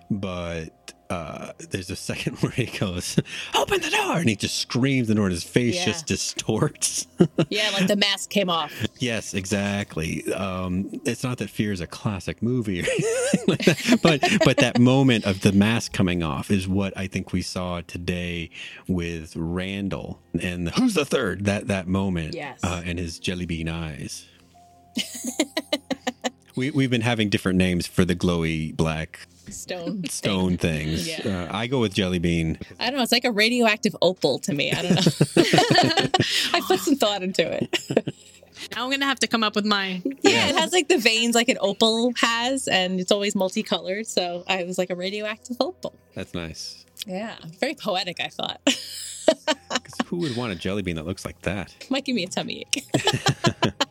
[0.09, 3.17] But uh, there's a second where he goes,
[3.55, 5.85] "Open the door!" and he just screams, the door, and his face Yeah.
[5.85, 7.07] just distorts.
[7.49, 8.73] Yeah, like the mask came off.
[8.99, 10.31] yes, exactly.
[10.33, 12.81] Um, it's not that Fear is a classic movie,
[13.47, 17.31] like that, but but that moment of the mask coming off is what I think
[17.33, 18.49] we saw today
[18.87, 22.59] with Randall and the, who's the third that that moment, Yes.
[22.63, 24.25] uh, and his jelly bean eyes.
[26.57, 30.01] We we've been having different names for the glowy black Stone.
[30.01, 30.09] thing.
[30.09, 31.07] stone things.
[31.07, 31.47] Yeah.
[31.49, 32.59] Uh, I go with jelly bean.
[32.79, 33.03] I don't know.
[33.03, 34.73] It's like a radioactive opal to me.
[34.73, 35.01] I don't know.
[36.53, 37.79] I put some thought into it.
[38.75, 40.01] Now I'm gonna have to come up with mine.
[40.21, 44.07] Yeah, it has like the veins like an opal has, and it's always multicolored.
[44.07, 45.93] So I was like a radioactive opal.
[46.15, 46.85] That's nice.
[47.05, 48.19] Yeah, very poetic.
[48.19, 48.59] I thought.
[50.07, 51.73] who would want a jelly bean that looks like that?
[51.89, 52.85] might give me a tummy ache.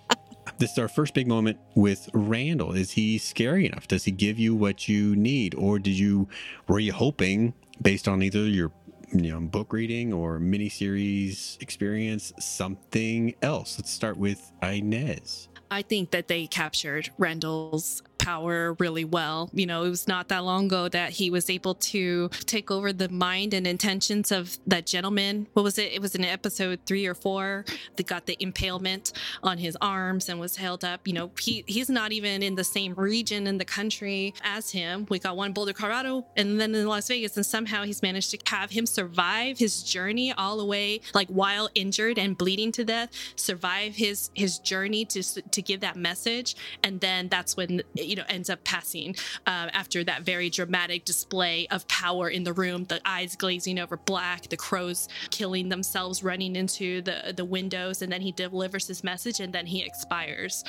[0.59, 2.73] This is our first big moment with Randall.
[2.73, 3.87] Is he scary enough?
[3.89, 6.29] Does he give you what you need, or did you
[6.67, 8.73] were you hoping, based on either your
[9.13, 13.79] you know book reading or miniseries experience, something else?
[13.79, 15.49] Let's start with Inez.
[15.71, 19.51] I think that they captured Randall's power really well.
[19.53, 22.93] You know, it was not that long ago that he was able to take over
[22.93, 25.47] the mind and intentions of that gentleman.
[25.53, 25.93] What was it?
[25.93, 27.65] It was in episode three or four
[27.97, 31.07] that got the impalement on his arms and was held up.
[31.07, 35.07] You know, he he's not even in the same region in the country as him.
[35.09, 38.39] We got one Boulder, Colorado, and then in Las Vegas, and somehow he's managed to
[38.47, 43.11] have him survive his journey all the way, like while injured and bleeding to death,
[43.37, 48.25] survive his his journey to to give that message, and then that's when you know
[48.29, 49.15] ends up passing
[49.47, 53.97] um, after that very dramatic display of power in the room, the eyes glazing over
[53.97, 59.03] black, the crows killing themselves, running into the the windows, and then he delivers his
[59.05, 60.65] message, and then he expires.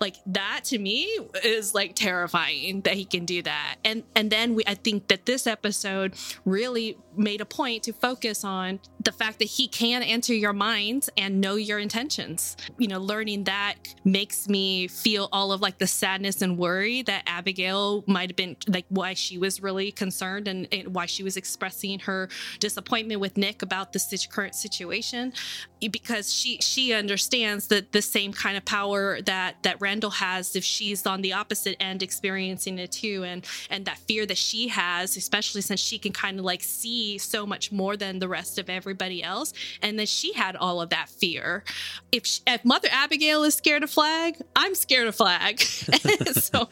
[0.00, 4.54] Like that to me is like terrifying that he can do that, and and then
[4.54, 9.38] we I think that this episode really made a point to focus on the fact
[9.38, 12.56] that he can enter your mind and know your intentions.
[12.78, 17.22] You know, learning that makes me feel all of like the sadness and worry that
[17.26, 21.36] Abigail might have been like why she was really concerned and, and why she was
[21.36, 25.32] expressing her disappointment with Nick about the current situation
[25.88, 30.64] because she she understands that the same kind of power that that Randall has if
[30.64, 33.24] she's on the opposite end experiencing it too.
[33.24, 37.18] And and that fear that she has especially since she can kind of like see
[37.18, 39.52] so much more than the rest of everybody else.
[39.80, 41.64] And then she had all of that fear.
[42.12, 45.62] If sh if mother abigail is scared of flagg i'm scared of flagg.
[46.30, 46.68] So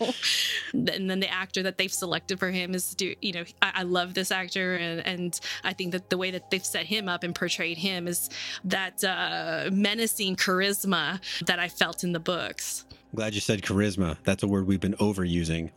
[0.73, 3.83] and then the actor that they've selected for him is do you know I, I
[3.85, 4.75] love this actor.
[4.75, 8.07] And and i think that the way that they've set him up and portrayed him
[8.07, 8.29] is
[8.65, 12.85] that uh menacing charisma that i felt in the books
[13.15, 14.19] Glad you said charisma.
[14.25, 15.71] That's a word we've been overusing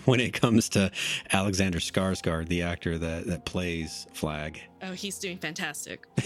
[0.06, 0.90] when it comes to
[1.30, 4.62] Alexander Skarsgård, the actor that, that plays Flagg.
[4.80, 6.06] oh he's doing fantastic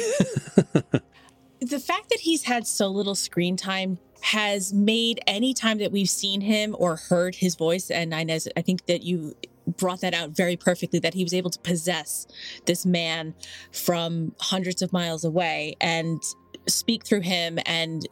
[1.60, 6.10] the fact that he's had so little screen time has made any time that we've
[6.10, 9.34] seen him or heard his voice, and Inez, I think that you
[9.66, 12.26] brought that out very perfectly that he was able to possess
[12.66, 13.34] this man
[13.72, 16.22] from hundreds of miles away and
[16.66, 18.06] speak through him and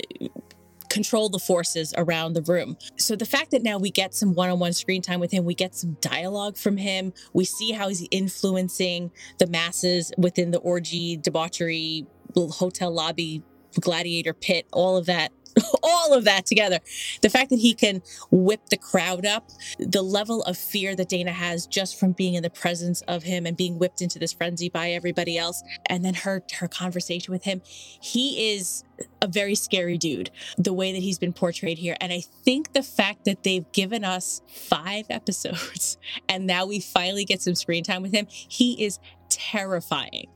[0.89, 2.77] control the forces around the room.
[2.97, 5.75] So the fact that now we get some one-on-one screen time with him, we get
[5.75, 12.07] some dialogue from him, we see how he's influencing the masses within the orgy, debauchery,
[12.35, 13.43] hotel lobby,
[13.81, 15.31] gladiator pit, all of that
[15.83, 16.79] all of that together.
[17.23, 21.33] The fact that he can whip the crowd up, the level of fear that Dana
[21.33, 24.69] has just from being in the presence of him and being whipped into this frenzy
[24.69, 28.85] by everybody else, and then her her conversation with him, he is
[29.23, 30.31] a very scary dude.
[30.57, 34.05] The way that he's been portrayed here, and I think the fact that they've given
[34.05, 38.99] us five episodes, and now we finally get some screen time with him, he is
[39.29, 40.29] terrifying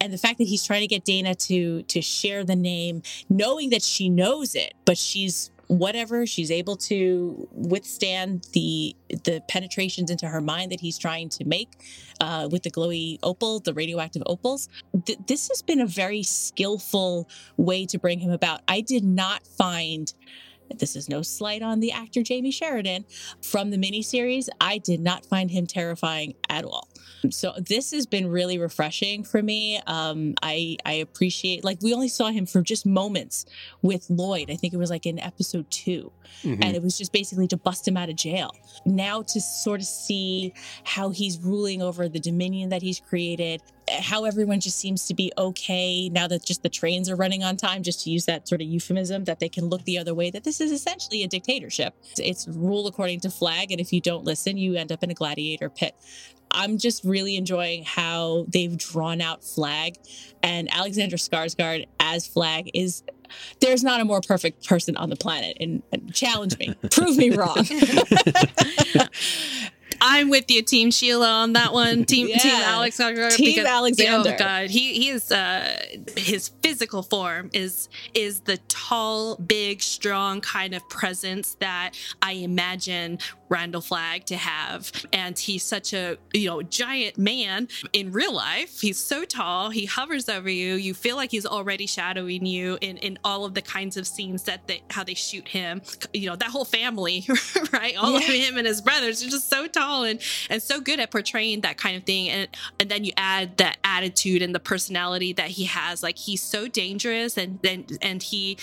[0.00, 3.70] and the fact that he's trying to get Dana to to share the name, knowing
[3.70, 10.26] that she knows it, but she's whatever she's able to withstand the the penetrations into
[10.26, 11.68] her mind that he's trying to make
[12.20, 14.68] uh, with the glowy opal, the radioactive opals.
[15.04, 18.62] Th- this has been a very skillful way to bring him about.
[18.66, 20.12] I did not find.
[20.78, 23.06] This is no slight on the actor Jamie Sheridan
[23.42, 24.48] from the miniseries.
[24.60, 26.88] I did not find him terrifying at all.
[27.30, 29.80] So this has been really refreshing for me.
[29.86, 33.44] Um, I I appreciate like we only saw him for just moments
[33.82, 34.50] with Lloyd.
[34.50, 36.12] I think it was like in episode 2
[36.44, 36.58] Mhm.
[36.64, 38.50] and it was just basically to bust him out of jail.
[38.84, 40.52] Now to sort of see
[40.84, 45.32] how he's ruling over the dominion that he's created, how everyone just seems to be
[45.38, 48.60] okay now that just the trains are running on time, just to use that sort
[48.60, 51.94] of euphemism, that they can look the other way, that this is essentially a dictatorship.
[52.16, 55.14] It's rule according to flagg, and if you don't listen, you end up in a
[55.14, 55.94] gladiator pit.
[56.50, 59.96] I'm just really enjoying how they've drawn out Flagg
[60.42, 63.02] and Alexander Skarsgård as Flagg is
[63.60, 67.30] there's not a more perfect person on the planet and, and challenge me prove me
[67.30, 67.58] wrong
[70.00, 72.04] I'm with you, Team Sheila, on that one.
[72.04, 72.62] Team Team Yeah.
[72.66, 72.96] Alex.
[72.96, 74.34] Team Alexander.
[74.34, 75.80] Oh God, he he is uh,
[76.16, 81.92] his physical form is is the tall, big, strong kind of presence that
[82.22, 83.18] I imagine
[83.48, 88.80] Randall Flagg to have, and he's such a you know giant man in real life.
[88.80, 89.70] He's so tall.
[89.70, 90.74] He hovers over you.
[90.74, 94.44] You feel like he's already shadowing you in in all of the kinds of scenes
[94.44, 95.82] that they how they shoot him.
[96.12, 97.26] You know that whole family,
[97.72, 97.96] right?
[97.96, 100.20] All of him and his brothers are just so tall and
[100.50, 102.28] and so good at portraying that kind of thing.
[102.28, 102.48] And
[102.80, 106.02] and then you add that attitude and the personality that he has.
[106.02, 108.58] Like he's so dangerous, and then and he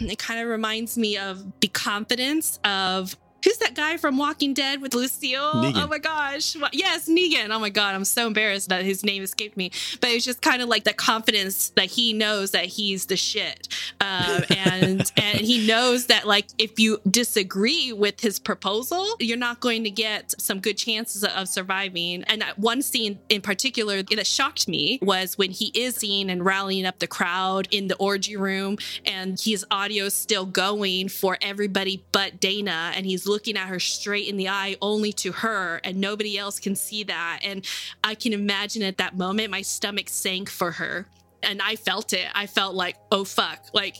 [0.00, 3.16] it kind of reminds me of the confidence of.
[3.44, 5.52] Who's that guy from Walking Dead with Lucille?
[5.54, 5.82] Negan.
[5.82, 6.56] Oh my gosh.
[6.72, 7.50] Yes, Negan.
[7.50, 7.94] Oh my God.
[7.94, 9.70] I'm so embarrassed that his name escaped me.
[10.00, 13.68] But it's just kind of like the confidence that he knows that he's the shit.
[14.00, 19.60] Um, and and he knows that like if you disagree with his proposal, you're not
[19.60, 22.22] going to get some good chances of surviving.
[22.24, 26.44] And that one scene in particular that shocked me was when he is seen and
[26.44, 31.38] rallying up the crowd in the orgy room, and his audio is still going for
[31.40, 35.80] everybody but Dana, and he's looking at her straight in the eye, only to her,
[35.82, 37.40] and nobody else can see that.
[37.42, 37.66] And
[38.04, 41.06] I can imagine at that moment my stomach sank for her
[41.42, 42.28] and I felt it.
[42.34, 43.96] I felt like, oh fuck, like,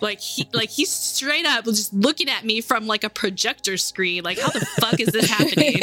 [0.00, 4.24] like he, like he's straight up just looking at me from like a projector screen.
[4.24, 5.80] Like, how the fuck is this happening?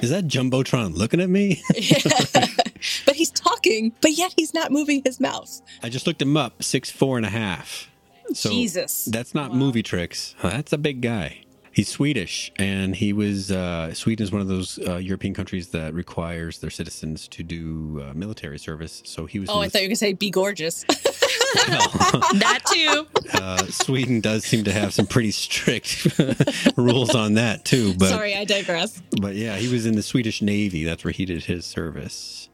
[0.00, 1.62] Is that Jumbotron looking at me?
[3.06, 6.62] but he's talking but yet he's not moving his mouth I just looked him up,
[6.62, 7.88] six four and a half.
[8.34, 10.34] So jesus That's not movie tricks.
[10.42, 11.44] That's a big guy.
[11.72, 13.50] He's Swedish, and he was.
[13.50, 18.02] Uh, Sweden is one of those uh, European countries that requires their citizens to do
[18.04, 19.00] uh, military service.
[19.06, 19.48] So he was.
[19.48, 20.84] oh i thought you were gonna say be gorgeous
[21.54, 23.06] that too.
[23.34, 26.06] uh, Sweden does seem to have some pretty strict
[26.76, 27.94] rules on that too.
[27.94, 30.84] But sorry i digress But yeah, he was in the Swedish Navy.
[30.84, 32.50] That's where he did his service.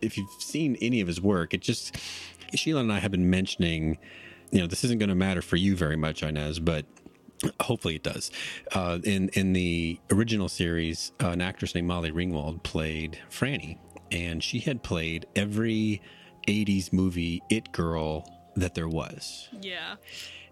[0.00, 1.96] If you've seen any of his work, it just
[2.54, 3.98] Sheila and I have been mentioning.
[4.50, 6.86] You know, this isn't going to matter for you very much, Inez, but
[7.60, 8.30] hopefully it does.
[8.72, 13.78] Uh, in in the original series, uh, an actress named Molly Ringwald played Franny,
[14.10, 16.00] and she had played every
[16.46, 18.26] '80s movie it girl
[18.56, 19.48] that there was.
[19.60, 19.96] Yeah,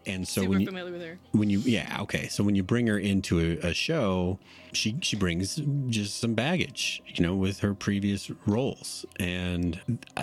[0.06, 1.18] And so super when you, familiar with her.
[1.32, 4.38] when you yeah okay so when you bring her into a, a show
[4.72, 9.80] she she brings just some baggage you know with her previous roles and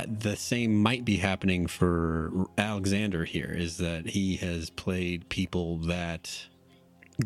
[0.07, 6.45] the same might be happening for alexander here is that he has played people that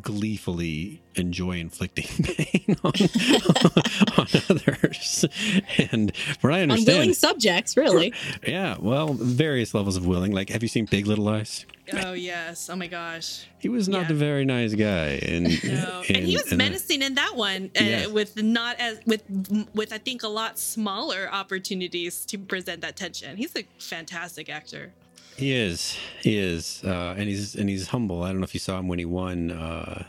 [0.01, 2.91] gleefully enjoy inflicting pain on,
[4.17, 5.25] on others
[5.91, 8.13] and from what i unwilling understand subjects really
[8.45, 12.69] yeah well various levels of willing like have you seen big little lies Oh yes.
[12.69, 13.45] Oh my gosh.
[13.59, 14.11] he was not Yeah.
[14.11, 17.71] a very nice guy and No, and he was and, uh, menacing in that one,
[17.79, 18.07] uh, Yeah.
[18.07, 19.23] with not as with
[19.73, 23.37] with I think a lot smaller opportunities to present that tension.
[23.37, 24.91] He's a fantastic actor.
[25.37, 25.97] He is.
[26.21, 26.83] He is.
[26.83, 28.23] Uh, and he's and he's humble.
[28.23, 30.03] I don't know if you saw him when he won uh,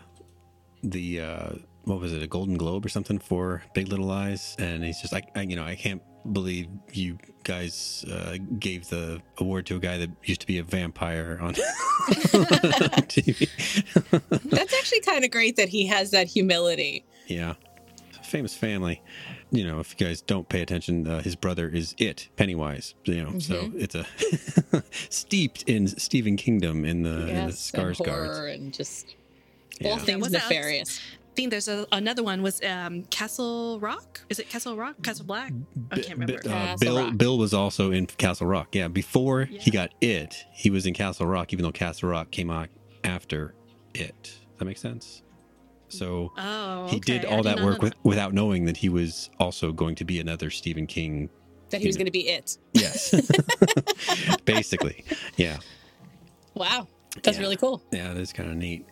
[0.83, 1.51] the uh,
[1.85, 5.13] what was it, a Golden Globe or something for Big Little Lies, and he's just
[5.13, 6.03] like, I, you know, I can't
[6.33, 10.63] believe you guys uh, gave the award to a guy that used to be a
[10.63, 11.55] vampire on
[13.09, 13.49] TV.
[14.51, 17.55] that's actually kind of great that he has that humility yeah,
[18.23, 19.03] famous family.
[19.51, 22.95] You know, if you guys don't pay attention, uh, his brother is it Pennywise.
[23.05, 24.05] You know, so it's a
[25.09, 28.07] steeped in Stephen Kingdom in the, in the yes and Skarsgård.
[28.07, 29.15] horror and just
[29.81, 29.91] Yeah.
[29.91, 34.21] all things nefarious I think there's a, another one was um, Castle Rock.
[34.29, 34.97] Is it Castle Rock?
[35.05, 35.53] Castle Black?
[35.93, 36.51] I can't Bi- remember.
[36.51, 37.17] uh, Bill Rock.
[37.17, 38.75] Bill was also in Castle Rock.
[38.75, 42.51] Yeah, before he got it, he was in Castle Rock, even though Castle Rock came
[42.51, 42.71] out
[43.05, 43.55] after
[43.95, 44.21] it.
[44.25, 45.23] Does that make sense?
[45.89, 49.73] So oh, he did all that work know with, without knowing that he was also
[49.73, 51.31] going to be another Stephen King.
[51.71, 51.99] that he was Yeah.
[51.99, 53.15] going to be it Yes,
[54.45, 55.05] basically.
[55.37, 55.59] Yeah,
[56.55, 56.87] wow
[57.23, 57.43] that's Yeah.
[57.43, 58.87] really cool yeah, that's kind of neat.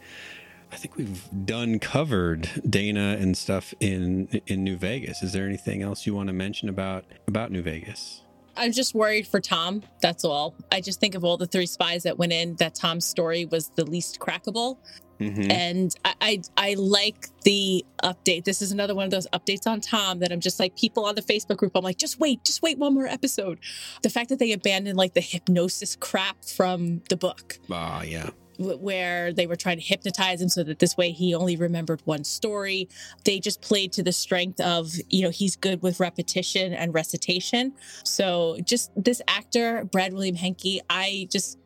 [0.73, 5.23] I think we've done covered Dana and stuff in in New Vegas.
[5.23, 8.23] Is there anything else you want to mention about about New Vegas?
[8.57, 9.83] I'm just worried for Tom.
[10.01, 10.55] That's all.
[10.73, 13.71] I just think of all the three spies that went in, that Tom's story was
[13.77, 14.79] the least crackable.
[15.21, 15.51] Mm-hmm.
[15.51, 18.45] And I, I, I like the update.
[18.45, 21.15] This is another one of those updates on Tom that I'm just like people on
[21.15, 21.73] the Facebook group.
[21.75, 23.59] I'm like, just wait, just wait one more episode.
[24.03, 27.59] The fact that they abandoned like the hypnosis crap from the book.
[27.71, 31.35] Ah, uh, yeah where they were trying to hypnotize him so that this way he
[31.35, 32.89] only remembered one story.
[33.25, 37.73] They just played to the strength of, you know, he's good with repetition and recitation.
[38.05, 41.59] So just this actor, Brad William Henke, I just,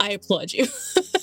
[0.00, 0.66] I applaud you.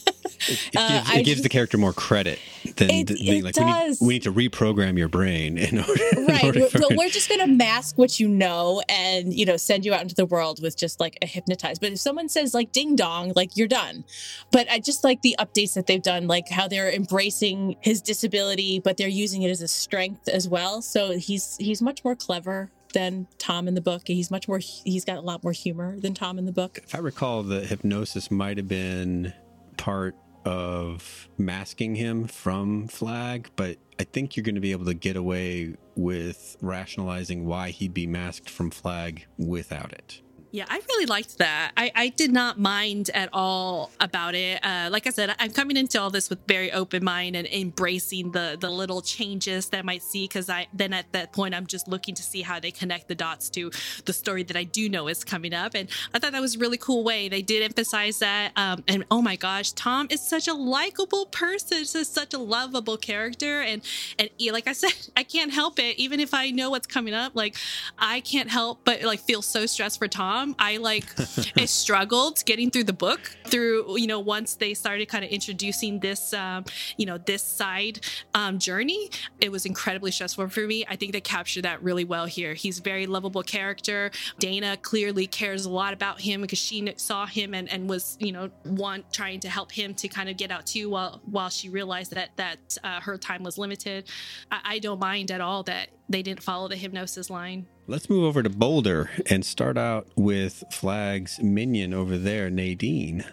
[0.47, 2.39] It, it, uh, gives, it gives, the character more credit
[2.75, 5.91] than it, the, like we need, we need, to reprogram your brain in order.
[6.25, 6.43] Right.
[6.43, 9.85] In order well, we're just going to mask what you know and you know send
[9.85, 11.81] you out into the world with just like a hypnotized.
[11.81, 14.03] But if someone says like ding dong, like you're done.
[14.51, 18.79] But I just like the updates that they've done, like how they're embracing his disability,
[18.79, 20.81] but they're using it as a strength as well.
[20.81, 24.03] So he's he's much more clever than Tom in the book.
[24.07, 26.79] He's much more he's got a lot more humor than Tom in the book.
[26.83, 29.33] If I recall, the hypnosis might have been
[29.77, 30.15] part
[30.45, 35.15] of masking him from Flagg, but I think you're going to be able to get
[35.15, 40.21] away with rationalizing why he'd be masked from Flagg without it.
[40.55, 41.73] Yeah, I really liked that.
[41.75, 44.63] I, I did not mind at all about it.
[44.63, 48.31] Uh, like I said, I'm coming into all this with very open mind and embracing
[48.31, 51.67] the the little changes that I might see because I then at that point I'm
[51.67, 53.69] just looking to see how they connect the dots to
[54.05, 55.73] the story that I do know is coming up.
[55.75, 57.27] And I thought that was a really cool way.
[57.27, 58.53] They did emphasize that.
[58.55, 61.79] Um, and oh my gosh, Tom is such a likable person.
[61.79, 63.59] He's such a lovable character.
[63.59, 63.81] And
[64.17, 65.97] and like I said, I can't help it.
[65.97, 67.57] Even if I know what's coming up, like
[67.99, 71.05] I can't help but like feel so stressed for Tom I like
[71.57, 75.99] I struggled getting through the book through you know once they started kind of introducing
[75.99, 76.65] this um,
[76.97, 78.01] you know this side
[78.33, 79.09] um, journey.
[79.39, 80.85] It was incredibly stressful for me.
[80.87, 82.53] I think they captured that really well here.
[82.53, 84.11] He's a very lovable character.
[84.39, 88.31] Dana clearly cares a lot about him because she saw him and, and was you
[88.31, 91.69] know one trying to help him to kind of get out too while while she
[91.69, 94.09] realized that that uh, her time was limited.
[94.51, 97.67] I, I don't mind at all that they didn't follow the hypnosis line.
[97.87, 103.23] Let's move over to Boulder and start out with Flagg's minion over there, Nadine.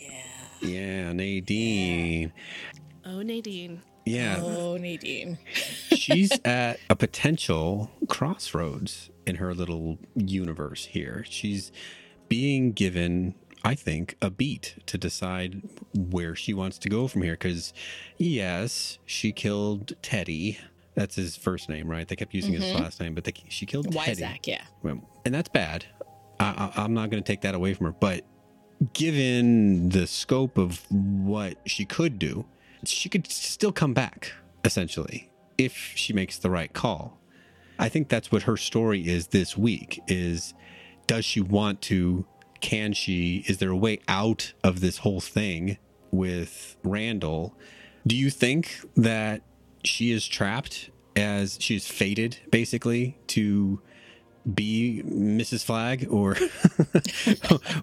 [0.00, 0.08] Yeah.
[0.62, 2.32] Yeah, Nadine.
[3.04, 3.82] Oh, Nadine.
[4.06, 4.40] Yeah.
[4.40, 5.36] Oh, Nadine.
[5.94, 11.26] She's at a potential crossroads in her little universe here.
[11.28, 11.70] She's
[12.30, 15.60] being given, I think, a beat to decide
[15.94, 17.34] where she wants to go from here.
[17.34, 17.74] Because,
[18.16, 20.58] yes, she killed Teddy
[20.94, 22.06] that's his first name, right?
[22.06, 22.62] They kept using mm-hmm.
[22.62, 24.22] his last name, but they, she killed Teddy.
[24.22, 24.62] Weizak, yeah.
[25.24, 25.86] And that's bad.
[26.38, 27.92] I, I, I'm not going to take that away from her.
[27.92, 28.24] But
[28.92, 32.44] given the scope of what she could do,
[32.84, 34.32] she could still come back,
[34.64, 37.18] essentially, if she makes the right call.
[37.78, 40.54] I think that's what her story is this week is
[41.06, 42.24] does she want to
[42.60, 45.78] can she is there a way out of this whole thing
[46.10, 47.56] with Randall?
[48.06, 49.42] Do you think that
[49.84, 53.80] she is trapped as she's fated basically to
[54.52, 55.64] be Mrs.
[55.64, 56.36] Flagg or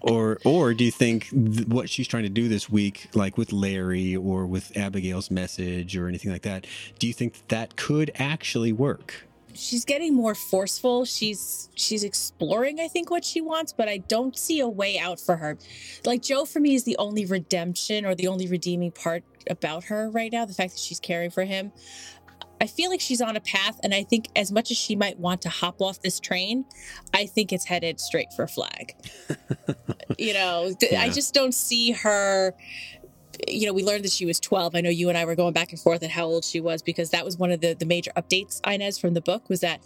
[0.02, 3.52] or or do you think th- what she's trying to do this week like with
[3.52, 6.66] Larry or with Abigail's message or anything like that
[7.00, 12.88] do you think that could actually work she's getting more forceful she's she's exploring i
[12.88, 15.58] think what she wants but i don't see a way out for her
[16.06, 20.10] like joe for me is the only redemption or the only redeeming part about her
[20.10, 21.72] right now the fact that she's caring for him
[22.60, 25.18] I feel like she's on a path, and I think as much as she might
[25.18, 26.64] want to hop off this train,
[27.12, 28.94] I think it's headed straight for Flagg.
[30.16, 31.02] you know, yeah.
[31.02, 32.54] I just don't see her
[33.48, 34.74] you know, we learned that she was 12.
[34.74, 36.82] I know you and I were going back and forth at how old she was
[36.82, 39.80] because that was one of the, the major updates, Inez, from the book was that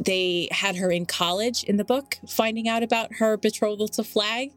[0.00, 4.52] they had her in college in the book, finding out about her betrothal to Flagg.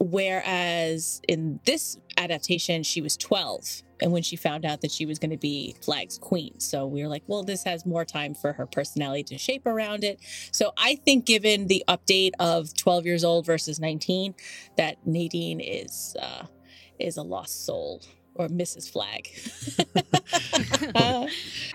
[0.00, 5.18] Whereas in this adaptation, she was 12 and when she found out that she was
[5.18, 6.58] going to be Flagg's queen.
[6.58, 10.02] So we were like, well, this has more time for her personality to shape around
[10.02, 10.18] it.
[10.50, 14.34] So I think, given the update of 12 years old versus 19,
[14.76, 16.46] that Nadine is uh,
[16.98, 18.02] is a lost soul
[18.34, 18.90] or Mrs.
[18.90, 19.28] Flagg.
[20.94, 21.26] uh,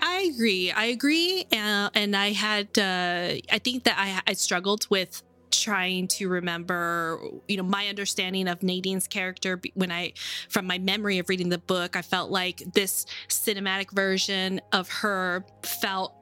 [0.02, 0.70] I agree.
[0.70, 2.76] I agree, uh, and I had.
[2.76, 5.22] Uh, I think that I, I struggled with
[5.60, 10.12] trying to remember you know my understanding of Nadine's character when I
[10.48, 15.44] from my memory of reading the book I felt like this cinematic version of her
[15.62, 16.14] felt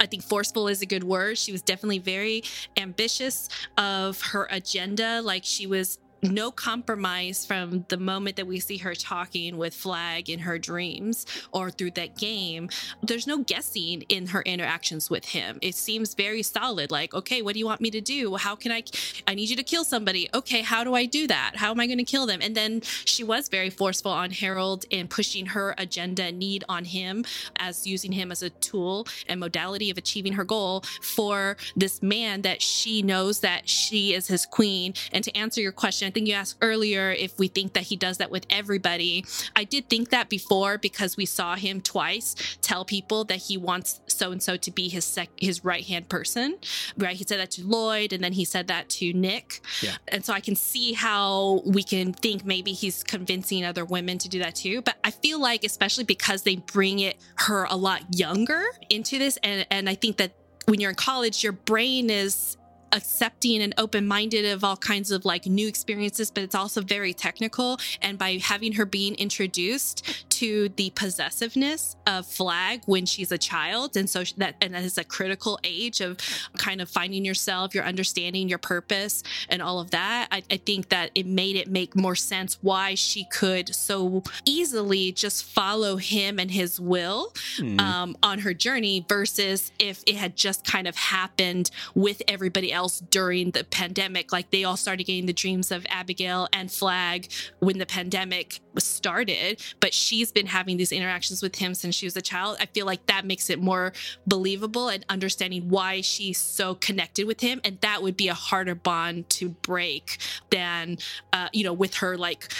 [0.00, 1.38] I think forceful is a good word.
[1.38, 2.42] She was definitely very
[2.76, 5.22] ambitious of her agenda.
[5.22, 10.30] Like she was no compromise from the moment that we see her talking with Flagg
[10.30, 12.68] in her dreams or through that game.
[13.02, 15.58] There's no guessing in her interactions with him.
[15.62, 16.90] It seems very solid.
[16.90, 18.36] Like, okay, what do you want me to do?
[18.36, 18.84] How can I?
[19.26, 20.28] I need you to kill somebody.
[20.32, 21.52] Okay, how do I do that?
[21.56, 22.40] How am I going to kill them?
[22.40, 27.24] And then she was very forceful on Harold in pushing her agenda need on him
[27.56, 32.42] as using him as a tool and modality of achieving her goal for this man
[32.42, 34.94] that she knows that she is his queen.
[35.12, 38.18] And to answer your question, think you asked earlier if we think that he does
[38.18, 39.24] that with everybody.
[39.56, 44.00] I did think that before because we saw him twice tell people that he wants
[44.06, 46.58] so and so to be his sec- his right hand person.
[46.96, 47.16] Right?
[47.16, 49.60] He said that to Lloyd, and then he said that to Nick.
[49.82, 49.96] Yeah.
[50.08, 54.28] And so I can see how we can think maybe he's convincing other women to
[54.28, 54.82] do that too.
[54.82, 59.38] But I feel like, especially because they bring it her a lot younger into this,
[59.42, 60.32] and and I think that
[60.66, 62.56] when you're in college, your brain is
[62.92, 67.12] accepting and open minded of all kinds of like new experiences, but it's also very
[67.12, 67.78] technical.
[68.00, 73.96] And by having her being introduced to the possessiveness of Flagg when she's a child,
[73.96, 76.18] and so that and that is a critical age of
[76.58, 80.28] kind of finding yourself, your understanding, your purpose, and all of that.
[80.30, 85.12] I, I think that it made it make more sense why she could so easily
[85.12, 87.78] just follow him and his will Hmm.
[87.80, 92.81] um, on her journey versus if it had just kind of happened with everybody else
[92.88, 94.32] during the pandemic.
[94.32, 97.30] Like they all started getting the dreams of Abigail and Flagg
[97.60, 102.06] when the pandemic was started, but she's been having these interactions with him since she
[102.06, 102.56] was a child.
[102.60, 103.92] I feel like that makes it more
[104.26, 107.60] believable and understanding why she's so connected with him.
[107.64, 110.18] And that would be a harder bond to break
[110.50, 110.98] than,
[111.32, 112.52] uh, you know, with her like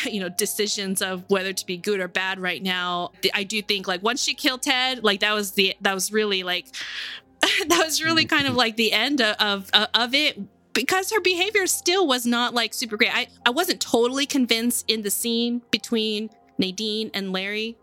[0.04, 3.86] you know decisions of whether to be good or bad right now i do think
[3.86, 6.66] like once she killed ted like that was the that was really like
[7.68, 10.38] that was really kind of like the end of of, of it
[10.72, 15.02] because her behavior still was not like super great i i wasn't totally convinced in
[15.02, 17.76] the scene between nadine and larry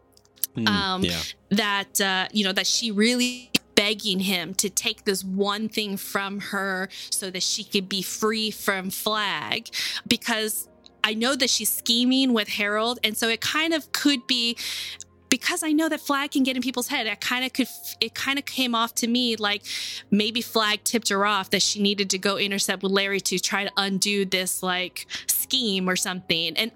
[0.55, 0.67] Hmm.
[0.67, 1.21] um, yeah.
[1.49, 6.39] that uh, you know that she really begging him to take this one thing from
[6.39, 9.69] her so that she could be free from flagg
[10.07, 10.67] because
[11.03, 14.57] I know that she's scheming with Harold and so it kind of could be
[15.31, 17.69] because I know that Flagg can get in people's head, I kind of could,
[17.99, 19.63] it kind of came off to me like
[20.11, 23.63] maybe Flagg tipped her off that she needed to go intercept with Larry to try
[23.63, 26.55] to undo this like scheme or something.
[26.57, 26.71] And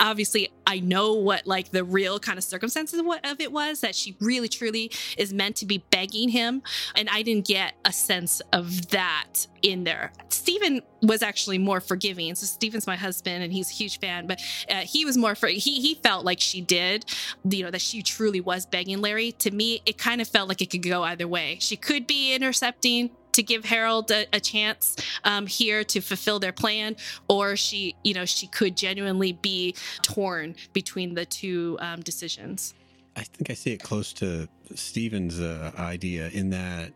[0.00, 3.80] obviously I know what like the real kind of circumstances of, what, of it was
[3.80, 6.62] that she really truly is meant to be begging him
[6.94, 10.12] and I didn't get a sense of that in there.
[10.28, 12.34] Stephen was actually more forgiving.
[12.34, 15.48] So Stephen's my husband and he's a huge fan, but uh, he was more for
[15.48, 17.04] he he felt like she did,
[17.48, 19.32] you know, that she truly was begging Larry.
[19.32, 21.58] To me, it kind of felt like it could go either way.
[21.60, 26.52] She could be intercepting to give Harold a, a chance um, here to fulfill their
[26.52, 26.96] plan,
[27.28, 32.74] or she, you know, she could genuinely be torn between the two um, decisions.
[33.16, 36.92] I think I see it close to Steven's uh, idea in that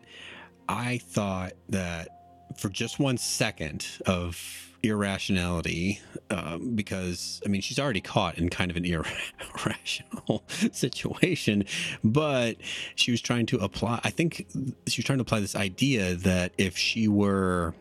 [0.68, 2.08] I thought that
[2.56, 6.00] for just one second of irrationality,
[6.30, 11.64] um, because I mean, she's already caught in kind of an irrational situation,
[12.04, 12.56] but
[12.94, 14.46] she was trying to apply, I think
[14.86, 17.74] she was trying to apply this idea that if she were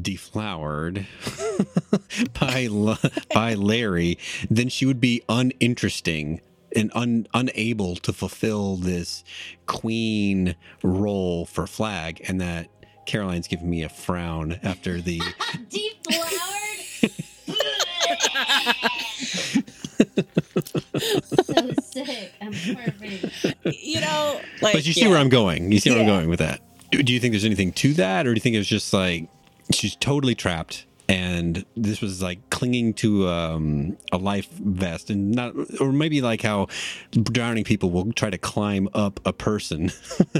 [0.00, 1.06] deflowered
[2.40, 2.68] by
[3.34, 4.18] by Larry,
[4.48, 6.40] then she would be uninteresting
[6.74, 9.24] and un, unable to fulfill this
[9.66, 12.68] queen role for Flagg, and that
[13.06, 15.20] Caroline's giving me a frown after the.
[21.00, 22.32] so sick.
[22.40, 23.56] I'm perfect.
[23.64, 25.08] You know, like but you see yeah.
[25.08, 25.72] where I'm going.
[25.72, 26.60] You see where I'm going with that.
[26.90, 28.92] Do, do you think there's anything to that, or do you think it was just
[28.92, 29.28] like
[29.72, 30.86] she's totally trapped?
[31.10, 36.42] And this was like clinging to um, a life vest, and not, or maybe like
[36.42, 36.68] how
[37.10, 39.90] drowning people will try to climb up a person,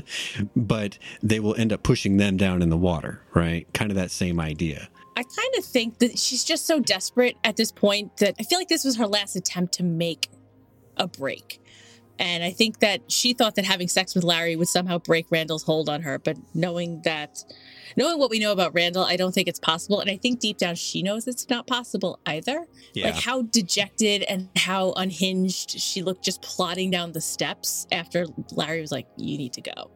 [0.56, 3.66] but they will end up pushing them down in the water, right?
[3.74, 4.88] Kind of that same idea.
[5.16, 8.60] I kind of think that she's just so desperate at this point that I feel
[8.60, 10.28] like this was her last attempt to make
[10.96, 11.60] a break.
[12.20, 15.62] And I think that she thought that having sex with Larry would somehow break Randall's
[15.62, 16.18] hold on her.
[16.18, 17.42] But knowing that,
[17.96, 20.00] knowing what we know about Randall, I don't think it's possible.
[20.00, 22.66] And I think deep down she knows it's not possible either.
[23.06, 28.82] Like how dejected and how unhinged she looked just plodding down the steps after Larry
[28.82, 29.90] was like, You need to go.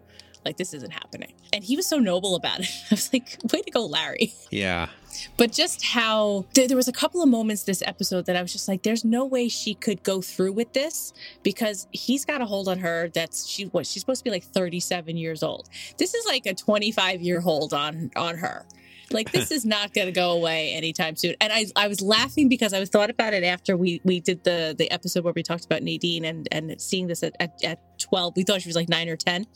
[0.44, 1.32] Like, this isn't happening.
[1.52, 2.70] And he was so noble about it.
[2.90, 4.88] I was like, Way to go, Larry yeah.
[5.36, 8.52] but just how there, there was a couple of moments this episode that I was
[8.52, 12.46] just like, there's no way she could go through with this because he's got a
[12.46, 13.08] hold on her.
[13.08, 15.68] That's she what she's supposed to be like 37 years old.
[15.98, 18.66] This is like a 25 year hold on on her.
[19.14, 21.34] Like this is not going to go away anytime soon.
[21.40, 24.44] And I, I was laughing because I was thought about it after we we did
[24.44, 27.80] the the episode where we talked about Nadine and and seeing this at, at, at
[27.98, 28.34] 12.
[28.36, 29.46] We thought she was like nine or 10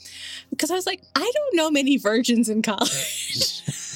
[0.51, 3.63] because I was like, I don't know many virgins in college.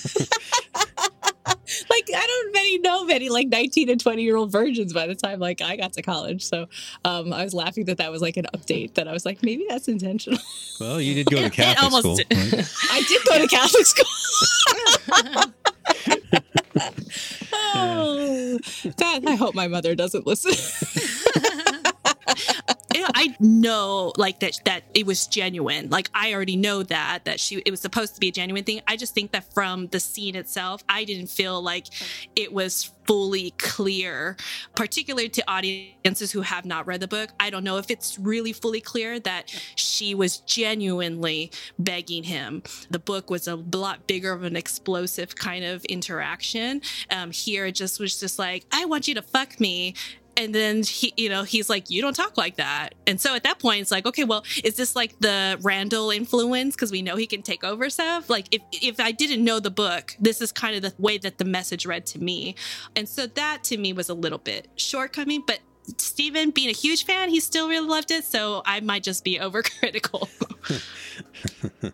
[1.91, 5.15] like I don't many know many like 19 and 20 year old virgins by the
[5.15, 6.45] time like I got to college.
[6.45, 6.69] So
[7.05, 9.67] um, I was laughing that that was like an update that I was like maybe
[9.69, 10.39] that's intentional.
[10.81, 12.17] Well, you did go to It Catholic almost school.
[12.17, 12.53] did.
[12.53, 12.73] right?
[12.91, 14.05] I did go to Catholic school.
[17.55, 18.59] oh,
[18.97, 20.53] that I hope my mother doesn't listen.
[22.95, 25.89] I know like that that it was genuine.
[25.91, 28.83] Like I already know that that she it was supposed to be a genuine thing.
[28.87, 31.87] I just think that from the scene itself, I didn't feel like
[32.37, 34.37] it was fully clear,
[34.75, 37.31] particularly to audiences who have not read the book.
[37.41, 42.63] I don't know if it's really fully clear that she was genuinely begging him.
[42.91, 46.83] The book was a lot bigger of an explosive kind of interaction.
[47.11, 49.95] Um, here it just was just like, I want you to fuck me
[50.37, 52.95] and then he you know he's like you don't talk like that.
[53.07, 56.75] And so at that point it's like okay well is this like the randall influence?
[56.75, 58.31] Because we know he can take over stuff?
[58.31, 61.39] Like if if i didn't know the book this is kind of the way that
[61.39, 62.55] the message read to me.
[62.97, 65.61] And so that to me was a little bit shortcoming but
[65.99, 69.39] Steven, being a huge fan, he still really loved it, so I might just be
[69.41, 70.29] overcritical.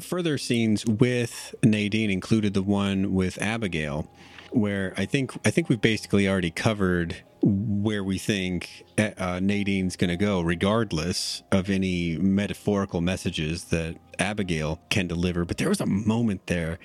[0.00, 4.08] Further scenes with Nadine included the one with Abigail,
[4.52, 9.96] where I think I think we've basically already covered where we think uh, uh Nadine's
[9.96, 15.44] going to go, regardless of any metaphorical messages that Abigail can deliver.
[15.44, 16.78] But there was a moment there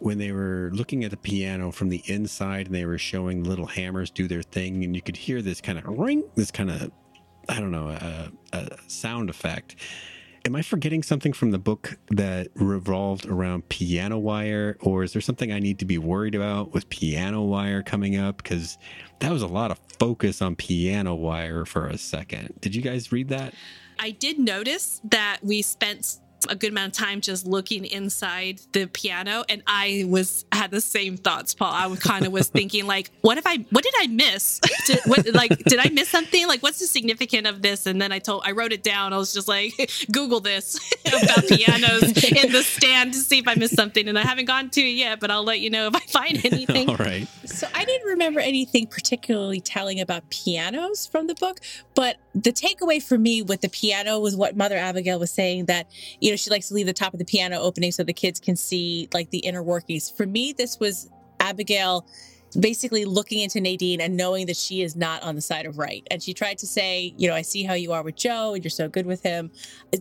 [0.00, 3.66] when they were looking at the piano from the inside and they were showing little
[3.66, 6.90] hammers do their thing, and you could hear this kind of ring, this kind of
[7.48, 9.76] I don't know, a, a sound effect.
[10.46, 15.20] Am I forgetting something from the book that revolved around piano wire, or is there
[15.20, 18.38] something I need to be worried about with piano wire coming up?
[18.38, 18.78] Because
[19.18, 22.54] that was a lot of focus on piano wire for a second.
[22.60, 23.52] Did you guys read that?
[23.98, 26.18] I did notice that we spent
[26.48, 30.80] a good amount of time just looking inside the piano and I was had the
[30.80, 31.72] same thoughts Paul.
[31.72, 34.60] I kind of was thinking like what if I what did I miss?
[34.86, 36.46] Did, what, like did I miss something?
[36.48, 37.86] Like what's the significance of this?
[37.86, 39.12] And then I told I wrote it down.
[39.12, 43.54] I was just like google this about pianos in the stand to see if I
[43.54, 45.94] missed something and I haven't gone to it yet but I'll let you know if
[45.94, 46.88] I find anything.
[46.88, 47.26] All right.
[47.44, 51.60] So I didn't remember anything particularly telling about pianos from the book,
[51.94, 55.90] but the takeaway for me with the piano was what Mother Abigail was saying that
[56.20, 58.40] you know she likes to leave the top of the piano opening so the kids
[58.40, 60.10] can see like the inner workings.
[60.10, 61.08] For me, this was
[61.40, 62.06] Abigail
[62.58, 66.04] basically looking into Nadine and knowing that she is not on the side of right.
[66.10, 68.64] And she tried to say, you know, I see how you are with Joe and
[68.64, 69.52] you're so good with him.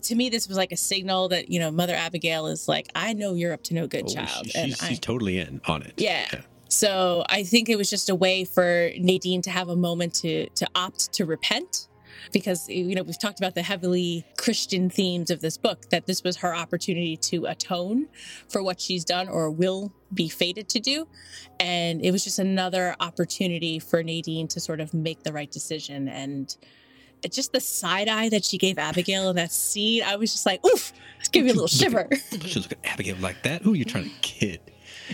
[0.01, 3.13] To me, this was like a signal that, you know, Mother Abigail is like, I
[3.13, 4.47] know you're up to no good, Oh, child.
[4.49, 5.93] she- and she's, I, she's totally in on it.
[5.97, 6.25] yeah.
[6.69, 10.47] So I think it was just a way for Nadine to have a moment to
[10.49, 11.87] to opt to repent
[12.31, 16.23] because you know we've talked about the heavily Christian themes of this book that this
[16.23, 18.07] was her opportunity to atone
[18.47, 21.07] for what she's done or will be fated to do
[21.59, 26.07] and it was just another opportunity for Nadine to sort of make the right decision
[26.07, 26.55] and
[27.29, 30.65] just the side eye that she gave Abigail in that scene I was just like
[30.65, 32.07] oof it's giving me a little shiver
[32.45, 33.61] She look at Abigail like that.
[33.61, 34.61] Who are you trying to kid?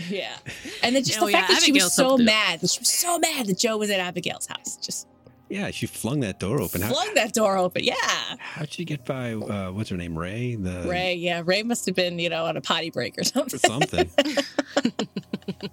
[0.08, 0.36] Yeah.
[0.82, 2.60] And then just the yeah, fact that she was so mad.
[2.60, 4.76] That she was so mad that Joe was at Abigail's house.
[4.76, 5.06] Just
[5.48, 6.80] Yeah, she flung that door open.
[6.82, 7.84] How, flung that door open.
[7.84, 7.94] Yeah.
[8.38, 9.32] how'd she get by?
[9.34, 10.18] Uh, what's her name?
[10.18, 10.56] Ray.
[10.56, 11.42] The Ray, yeah.
[11.44, 13.58] Ray must have been, you know, on a potty break or something.
[13.58, 14.10] something.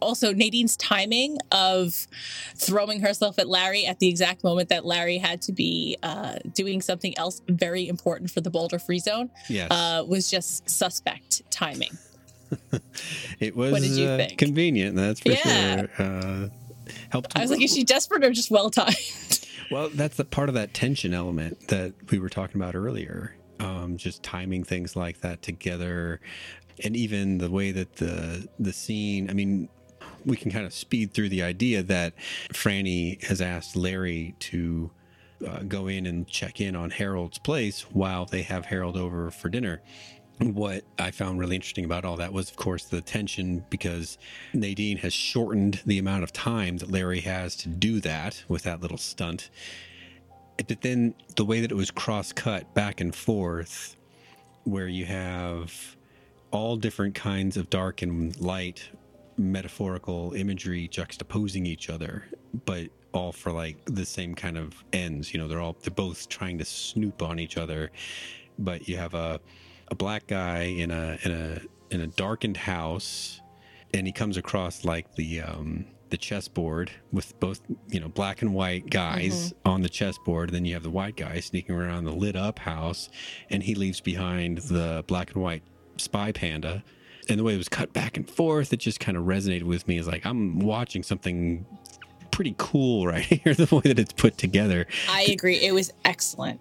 [0.00, 1.94] Also, Nadine's timing of
[2.56, 6.82] throwing herself at Larry at the exact moment that Larry had to be uh, doing
[6.82, 9.70] something else very important for the Boulder Free Zone yes.
[9.70, 11.96] uh, was just suspect timing.
[13.40, 14.36] it was what did you uh, think?
[14.36, 14.94] convenient.
[14.94, 15.86] That's for Yeah.
[15.96, 16.50] sure.
[17.10, 17.36] Helped.
[17.36, 18.96] I was like, is she desperate or just well timed?
[19.70, 23.34] Well, that's the part of that tension element that we were talking about earlier.
[23.60, 26.20] Um, just timing things like that together,
[26.84, 29.30] and even the way that the the scene.
[29.30, 29.70] I mean,
[30.24, 32.14] we can kind of speed through the idea that
[32.52, 34.90] Franny has asked Larry to
[35.46, 39.48] uh, go in and check in on Harold's place while they have Harold over for
[39.48, 39.82] dinner.
[40.38, 44.18] What I found really interesting about all that was, of course, the tension because
[44.52, 48.80] Nadine has shortened the amount of time that Larry has to do that with that
[48.80, 49.50] little stunt.
[50.56, 53.96] But then the way that it was cross cut back and forth,
[54.64, 55.96] where you have
[56.50, 58.88] all different kinds of dark and light
[59.36, 62.24] metaphorical imagery juxtaposing each other,
[62.64, 65.32] but all for like the same kind of ends.
[65.32, 67.90] You know, they're all they're both trying to snoop on each other,
[68.58, 69.40] but you have a
[69.88, 71.60] a black guy in a in a
[71.94, 73.40] in a darkened house,
[73.92, 78.54] and he comes across like the um, the chessboard with both you know black and
[78.54, 80.50] white guys on the chessboard.
[80.50, 83.08] Then you have the white guy sneaking around the lit up house,
[83.50, 85.62] and he leaves behind the black and white
[85.96, 86.84] spy panda.
[87.28, 89.88] And the way it was cut back and forth, it just kind of resonated with
[89.88, 89.98] me.
[89.98, 91.66] Is like I'm watching something
[92.30, 93.54] pretty cool right here.
[93.54, 94.86] The way that it's put together.
[95.08, 95.60] I agree.
[95.60, 96.60] It was excellent.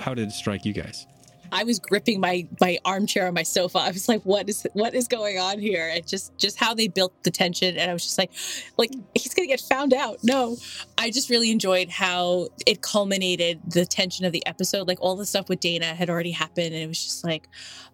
[0.00, 1.06] How did it strike you guys?
[1.52, 3.78] I was gripping my my armchair on my sofa.
[3.78, 6.88] I was like, "What is what is going on here?" And just just how they
[6.88, 8.32] built the tension, and I was just like,
[8.78, 10.56] "Like he's gonna get found out." No,
[10.96, 14.88] I just really enjoyed how it culminated the tension of the episode.
[14.88, 17.46] Like all the stuff with Dana had already happened, and it was just like,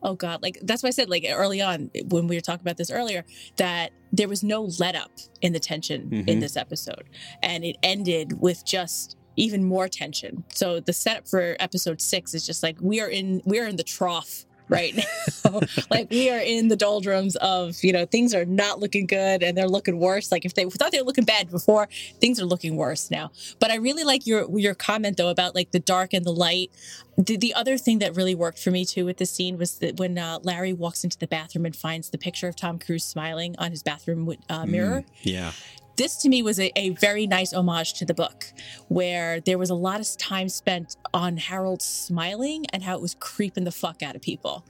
[0.03, 2.77] "Oh God!" Like that's why I said, like early on when we were talking about
[2.77, 3.25] this earlier,
[3.57, 5.11] that there was no let up
[5.43, 6.41] in the tension in Mhm.
[6.41, 7.09] this episode,
[7.43, 10.45] and it ended with just even more tension.
[10.53, 13.77] So the setup for episode six is just like we are in we are in
[13.77, 15.61] the trough right now.
[15.91, 19.57] like we are in the doldrums of you know things are not looking good and
[19.57, 20.31] they're looking worse.
[20.31, 21.89] Like if they thought they were looking bad before,
[22.21, 23.31] things are looking worse now.
[23.61, 26.71] But I really like your your comment though about like the dark and the light.
[27.17, 29.99] The, the other thing that really worked for me too with this scene was that
[29.99, 33.57] when uh, Larry walks into the bathroom and finds the picture of Tom Cruise smiling
[33.59, 35.53] on his bathroom uh, mirror Mm, yeah.
[35.99, 38.47] This to me was a, a very nice homage to the book
[38.87, 43.15] where there was a lot of time spent on harold smiling and how it was
[43.15, 44.65] creeping the fuck out of people.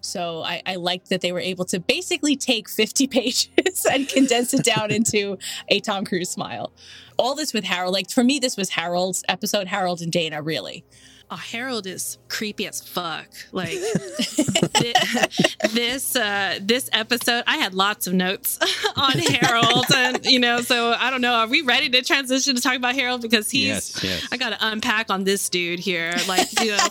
[0.00, 4.52] So I, I liked that they were able to basically take 50 pages and condense
[4.52, 6.72] it down into a tom cruise smile.
[7.16, 10.84] All this with harold like for me this was harold's episode harold and dana really
[11.32, 13.26] Oh, Harold is creepy as fuck.
[13.52, 13.70] Like
[15.72, 18.58] this uh this episode, I had lots of notes
[18.96, 21.32] on Harold, and you know, so I don't know.
[21.32, 23.66] Are we ready to transition to talk about Harold because he's?
[23.66, 24.28] Yes, yes.
[24.30, 26.14] I got to unpack on this dude here.
[26.28, 26.86] Like you know,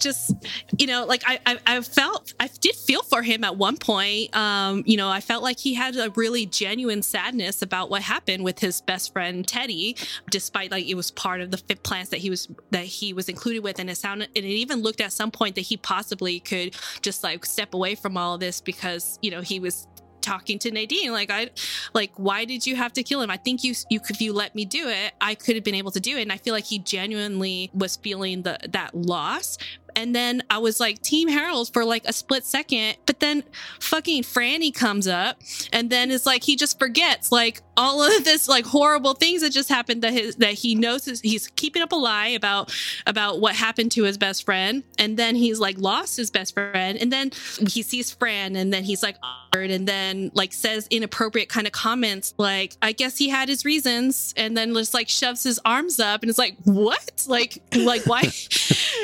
[0.00, 0.32] just
[0.78, 4.34] you know, like I, I I felt I did feel for him at one point.
[4.34, 8.44] Um, you know, I felt like he had a really genuine sadness about what happened
[8.44, 9.96] with his best friend Teddy,
[10.30, 13.62] despite like it was part of the plans that he was that he was included
[13.62, 16.74] with, and it sounded and it even looked at some point that he possibly could
[17.02, 19.86] just like step away from all this because you know he was
[20.24, 21.12] talking to Nadine.
[21.12, 21.50] Like I
[21.92, 23.30] like why did you have to kill him?
[23.30, 25.90] I think you you if you let me do it I could have been able
[25.92, 29.58] to do it and I feel like he genuinely was feeling the that loss.
[29.96, 33.44] And then I was like team Harold for like a split second but then
[33.80, 35.40] fucking Franny comes up
[35.72, 39.50] and then it's like he just forgets like all of this like horrible things that
[39.50, 42.74] just happened that his that he knows his, he's keeping up a lie about
[43.06, 44.82] about what happened to his best friend.
[44.98, 46.98] And then he's like lost his best friend.
[47.00, 47.30] And then
[47.68, 51.72] he sees Fran and then he's like awkward and then like says inappropriate kind of
[51.72, 56.00] comments like I guess he had his reasons and then just like shoves his arms
[56.00, 57.24] up and it's like what?
[57.26, 58.22] Like like why?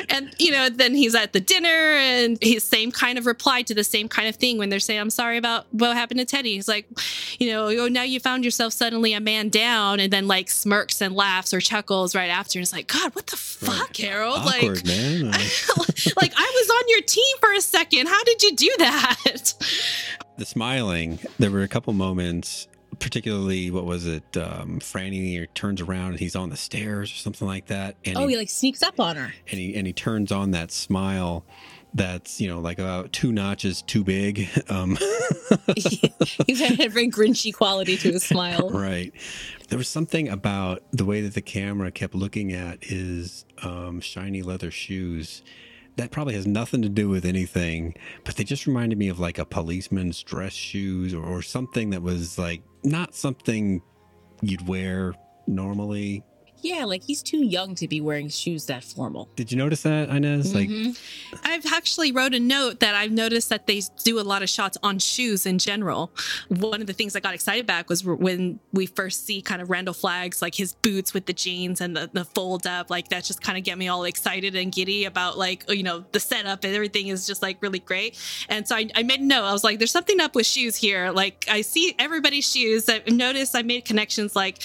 [0.09, 3.75] And you know then he's at the dinner and his same kind of reply to
[3.75, 6.55] the same kind of thing when they're saying I'm sorry about what happened to Teddy.
[6.55, 6.87] He's like
[7.39, 11.01] you know oh now you found yourself suddenly a man down and then like smirks
[11.01, 14.77] and laughs or chuckles right after and it's like god what the fuck Harold Awkward,
[14.77, 15.33] like man.
[16.17, 18.09] Like I was on your team for a second.
[18.09, 19.55] How did you do that?
[20.39, 24.37] the smiling, there were a couple moments, particularly what was it?
[24.37, 28.27] Um, Franny turns around and he's on the stairs or something like that, and oh
[28.27, 31.45] he, he like sneaks up on her and he and he turns on that smile.
[31.93, 34.49] That's you know like about two notches too big.
[34.69, 34.97] Um,
[36.47, 39.13] he's had a very grinchy quality to his smile right.
[39.69, 44.43] There was something about the way that the camera kept looking at his um, shiny
[44.43, 45.43] leather shoes.
[45.97, 49.39] That probably has nothing to do with anything, but they just reminded me of like
[49.39, 53.83] a policeman's dress shoes or, or something that was like not something
[54.41, 55.15] you'd wear
[55.49, 56.23] normally.
[56.63, 60.09] Yeah like he's too young to be wearing shoes that formal Did you notice that,
[60.09, 60.55] Inez?
[60.55, 60.99] Like, Mhm.
[61.45, 64.77] I've actually wrote a note that I've noticed that they do a lot of shots
[64.83, 66.11] on shoes in general.
[66.49, 69.71] One of the things I got excited about was when we first see kind of
[69.71, 73.25] Randall Flaggs, like his boots with the jeans and the, the fold up, like that
[73.25, 76.65] just kind of get me all excited and giddy about like, you know, the setup
[76.65, 78.19] and everything is just like really great.
[78.49, 79.45] And so I, I made a note.
[79.45, 81.11] I was like, there's something up with shoes here.
[81.11, 82.89] Like I see everybody's shoes.
[82.89, 84.63] I've noticed I made connections like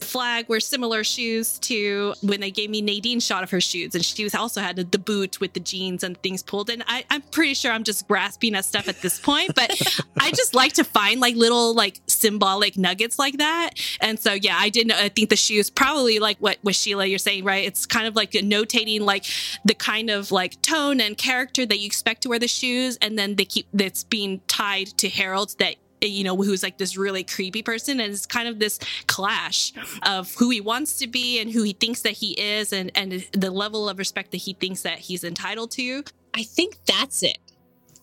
[0.00, 4.04] flagg wear similar shoes to when they gave me Nadine's shot of her shoes, and
[4.04, 6.68] she was also had the, boot with the jeans and things pulled.
[6.68, 9.70] And I, I'm pretty sure I'm just grasping at stuff at this point, but
[10.20, 13.70] I just like to find like little like symbolic nuggets like that.
[14.00, 14.92] And so yeah, I didn't.
[14.92, 17.64] I think the shoes probably like what what Sheila you're saying, right?
[17.64, 19.24] It's kind of like notating like
[19.64, 23.18] the kind of like tone and character that you expect to wear the shoes, and
[23.18, 27.24] then they keep that's being tied to Harold that you know, who's like this really
[27.24, 28.00] creepy person.
[28.00, 29.72] And it's kind of this clash
[30.02, 33.26] of who he wants to be and who he thinks that he is and, and
[33.32, 36.04] the level of respect that he thinks that he's entitled to.
[36.34, 37.38] I think that's it.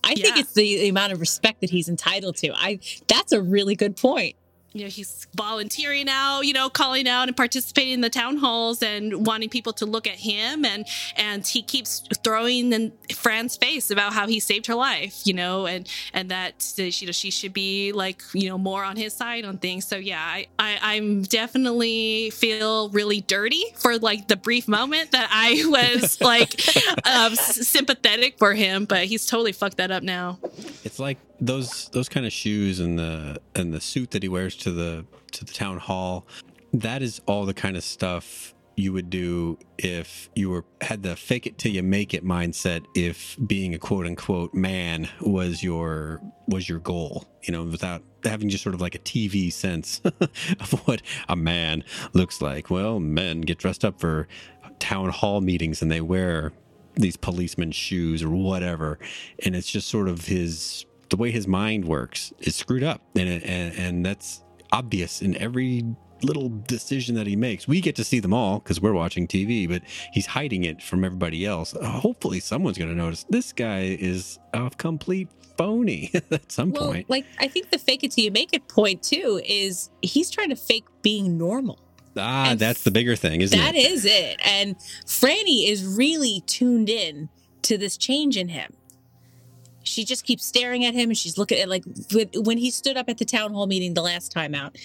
[0.04, 2.54] I think it's the, the amount of respect that he's entitled to.
[2.54, 4.36] I that's a really good point.
[4.76, 8.84] You know he's volunteering out you know calling out and participating in the town halls
[8.84, 10.66] and wanting people to look at him.
[10.66, 15.34] And and he keeps throwing in fran's face about how he saved her life you
[15.34, 19.14] know and and that you know she should be like you know more on his
[19.14, 19.88] side on things.
[19.88, 25.30] So yeah i, I i'm definitely feel really dirty for like the brief moment that
[25.32, 25.64] i
[26.02, 26.60] was like
[27.06, 30.40] um, sympathetic for him but he's totally fucked that up now.
[30.84, 34.56] It's like those those kind of shoes and the and the suit that he wears
[34.58, 36.26] to the to the town hall.
[36.74, 41.16] That is all the kind of stuff you would do if you were had the
[41.16, 46.22] fake it till you make it mindset if being a quote unquote man was your
[46.48, 50.02] was your goal you know without having just sort of like a tv sense
[50.60, 51.84] of what a man
[52.14, 54.28] looks like well men get dressed up for
[54.80, 56.52] town hall meetings and they wear
[56.96, 59.00] these policeman shoes or whatever
[59.44, 63.28] and it's just sort of his the way his mind works is screwed up and
[63.44, 65.84] and and that's obvious in every
[66.24, 69.68] little decision that he makes we get to see them all because we're watching tv
[69.70, 69.82] but
[70.14, 74.70] he's hiding it from everybody else hopefully someone's going to notice this guy is a
[74.78, 75.28] complete
[75.58, 78.68] phony at some Well, point like I think the fake it till you make it
[78.68, 81.80] point too is he's trying to fake being normal.
[82.18, 84.40] ah and that's the bigger thing isn't That it is it.
[84.46, 87.30] And Franny is really tuned in
[87.64, 88.74] to this change in him.
[89.86, 91.84] She just keeps staring at him and she's looking at like
[92.36, 94.76] when- he stood up at the town hall meeting the last time out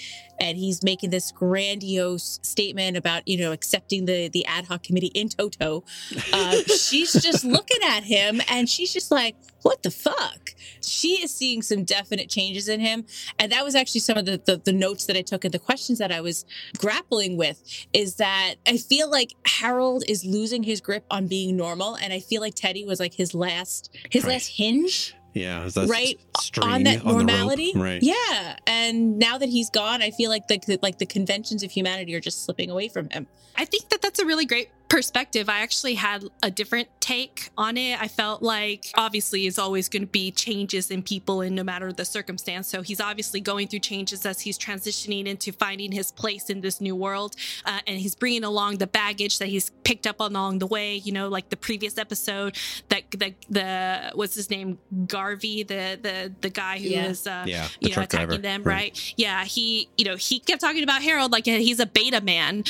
[0.41, 5.09] and he's making this grandiose statement about, you know, accepting the the ad hoc committee
[5.15, 5.85] in toto.
[6.33, 10.51] Uh, she's just looking at him and she's just like, what the fuck?
[10.83, 13.05] She is seeing some definite changes in him.
[13.39, 15.59] And that was actually some of the, the, the notes that I took and the
[15.59, 16.47] questions that I was
[16.79, 17.63] grappling with
[17.93, 21.97] is that I feel like Harold is losing his grip on being normal.
[21.97, 24.33] And I feel like Teddy was like his last, his Right.
[24.33, 26.19] last hinge yeah is that right
[26.63, 27.25] on that the rope?
[27.25, 27.73] normality.
[27.75, 28.57] right Yeah.
[28.67, 32.21] And now that he's gone, I feel like the, like the conventions of humanity are
[32.21, 33.27] just slipping away from him.
[33.57, 35.49] I think that that's a really great perspective.
[35.49, 37.99] I actually had a different take on it.
[38.03, 41.93] I felt like obviously it's always going to be changes in people and no matter
[41.93, 42.67] the circumstance.
[42.69, 46.81] So he's obviously going through changes as he's transitioning into finding his place in this
[46.81, 47.37] new world.
[47.65, 51.13] Uh, and he's bringing along the baggage that he's picked up along the way, you
[51.13, 52.57] know, like the previous episode
[52.89, 54.79] that the, the what's his name?
[55.07, 57.09] Garvey, the, the, the guy who Yeah.
[57.09, 59.15] was, uh, yeah the you know, attacking driver them, right.
[59.17, 62.65] Yeah, he, you know, he kept talking about Harold like he's a beta man.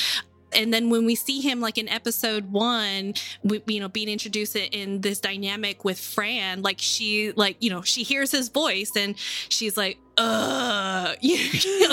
[0.53, 4.55] And then when we see him like in episode one, we, you know, being introduced
[4.55, 9.15] in this dynamic with Fran, like she, like you know, she hears his voice and
[9.49, 11.15] she's like, "Uh,"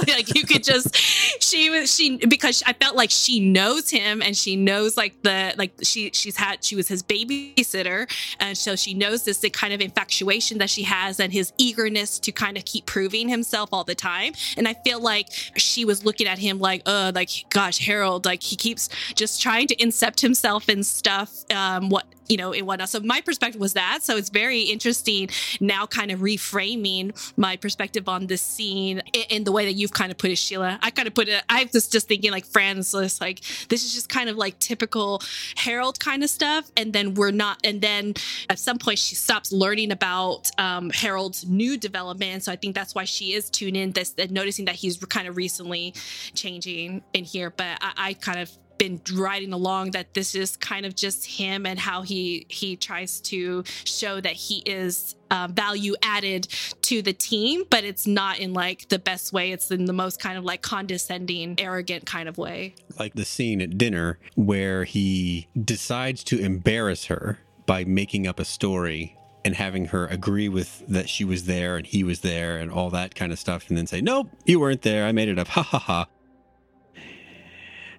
[0.09, 0.95] like you could just,
[1.43, 5.55] she was she because I felt like she knows him and she knows like the
[5.57, 8.11] like she she's had she was his babysitter
[8.41, 12.18] and so she knows this the kind of infatuation that she has and his eagerness
[12.20, 14.33] to kind of keep proving himself all the time.
[14.57, 18.43] And I feel like she was looking at him like, uh, like gosh, Harold, like
[18.43, 21.45] he keeps just trying to incept himself in stuff.
[21.55, 22.89] Um, what you know, and whatnot.
[22.89, 24.01] So my perspective was that.
[24.03, 25.29] So it's very interesting
[25.61, 30.11] now, kind of reframing my perspective on this scene in, the way that you've kind
[30.11, 30.79] of put it, Sheila.
[30.83, 31.43] I kind of put it.
[31.49, 35.22] I was just thinking like Fran's just like this is just kind of like typical
[35.57, 37.59] Harold kind of stuff, and then we're not.
[37.64, 38.14] And then
[38.51, 42.45] at some point she stops learning about um, Harold's new development.
[42.45, 45.29] So I think that's why she is tuned in, this and noticing that he's kind
[45.29, 45.95] of recently
[46.35, 47.51] changing in here.
[47.51, 51.66] But I, I kind of been riding along that this is kind of just him
[51.66, 56.49] and how he he tries to show that he is uh, value added
[56.81, 59.53] to the team but it's not in like the best way.
[59.53, 62.74] It's in the most kind of like condescending arrogant kind of way.
[62.99, 68.45] Like the scene at dinner where he decides to embarrass her by making up a
[68.45, 72.70] story and having her agree with that she was there and he was there and
[72.70, 75.05] all that kind of stuff and then say nope you weren't there.
[75.05, 75.49] I made it up.
[75.49, 76.07] Ha ha ha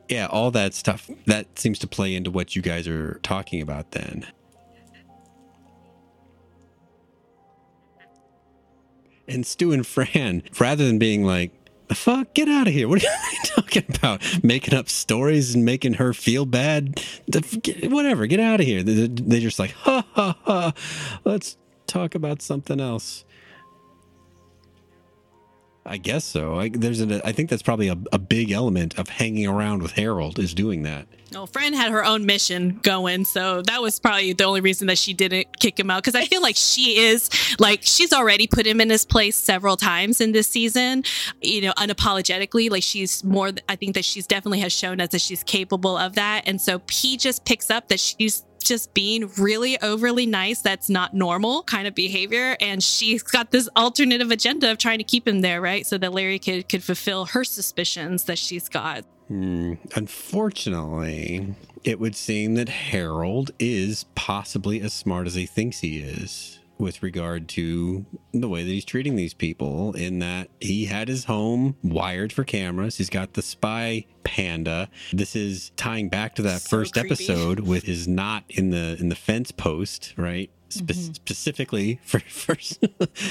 [0.09, 3.91] yeah all that stuff that seems to play into what you guys are talking about
[3.91, 4.25] then.
[9.27, 11.51] And stu and fran rather than being like
[11.87, 12.87] the fuck get out of here.
[12.87, 14.43] What are you talking about?
[14.43, 17.01] Making up stories and making her feel bad?
[17.83, 18.83] Whatever get out of here.
[18.83, 20.73] They- they're just like ha ha ha.
[21.25, 21.57] Let's
[21.87, 23.25] talk about something else
[25.91, 26.59] I guess so.
[26.59, 29.93] I, there's a, I think that's probably a, a big element of hanging around with
[29.93, 31.07] Harold is doing that.
[31.33, 34.97] no fran had her own mission going so that was probably the only reason that
[34.99, 37.29] she didn't kick him out because i feel like she is
[37.59, 41.03] like she's already put him in his place several times in this season
[41.41, 45.21] you know unapologetically like she's more i think that she's definitely has shown us that
[45.21, 49.81] she's capable of that and so he just picks up that she's just being really
[49.81, 50.61] overly nice.
[50.61, 52.55] That's not normal kind of behavior.
[52.61, 55.85] And she's got this alternative agenda of trying to keep him there, right?
[55.85, 59.03] So that Larry could, could fulfill her suspicions that she's got.
[59.27, 59.73] Hmm.
[59.95, 66.58] Unfortunately, it would seem that Harold is possibly as smart as he thinks he is
[66.79, 71.25] with regard to the way that he's treating these people in that he had his
[71.25, 76.61] home wired for cameras he's got the spy panda this is tying back to that
[76.61, 77.09] So first creepy.
[77.11, 81.15] episode with his knot in the in the fence post right Spe- Mhm.
[81.15, 82.55] specifically for, for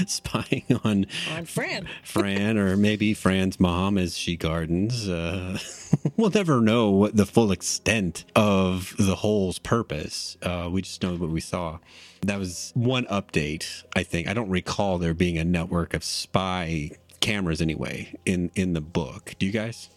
[0.06, 1.86] spying on On Fran.
[2.02, 5.08] Fran or maybe Fran's mom as she gardens.
[5.08, 5.56] Uh,
[6.16, 10.36] we'll never know what the full extent of the hole's purpose.
[10.42, 11.78] Uh, we just know what we saw.
[12.22, 14.28] That was one update, I think.
[14.28, 16.90] I don't recall there being a network of spy
[17.20, 19.34] cameras anyway in in the book.
[19.38, 19.88] Do you guys?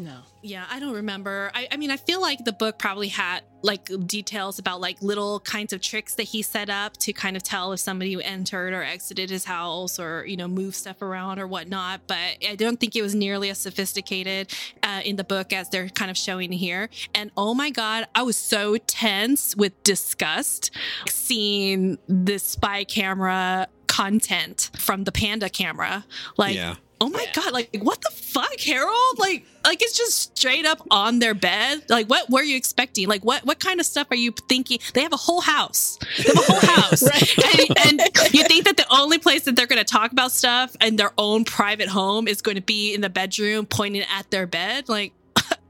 [0.00, 0.20] No.
[0.40, 1.50] Yeah, I don't remember.
[1.54, 5.40] I, I mean, I feel like the book probably had like details about like little
[5.40, 8.82] kinds of tricks that he set up to kind of tell if somebody entered or
[8.82, 12.00] exited his house or, you know, move stuff around or whatnot.
[12.06, 14.50] But I don't think it was nearly as sophisticated
[14.82, 16.88] uh, in the book as they're kind of showing here.
[17.14, 20.70] And oh my God, I was so tense with disgust
[21.06, 26.04] seeing this spy camera content from the panda camera.
[26.38, 26.76] Like, yeah.
[27.02, 27.52] Oh my god!
[27.54, 29.18] Like, what the fuck, Harold?
[29.18, 31.84] Like, like it's just straight up on their bed.
[31.88, 33.08] Like, what were you expecting?
[33.08, 34.80] Like, what what kind of stuff are you thinking?
[34.92, 35.98] They have a whole house.
[36.18, 37.70] They have a whole house, Right.
[37.86, 40.76] and, and you think that the only place that they're going to talk about stuff
[40.82, 44.46] in their own private home is going to be in the bedroom, pointing at their
[44.46, 44.90] bed?
[44.90, 45.14] Like,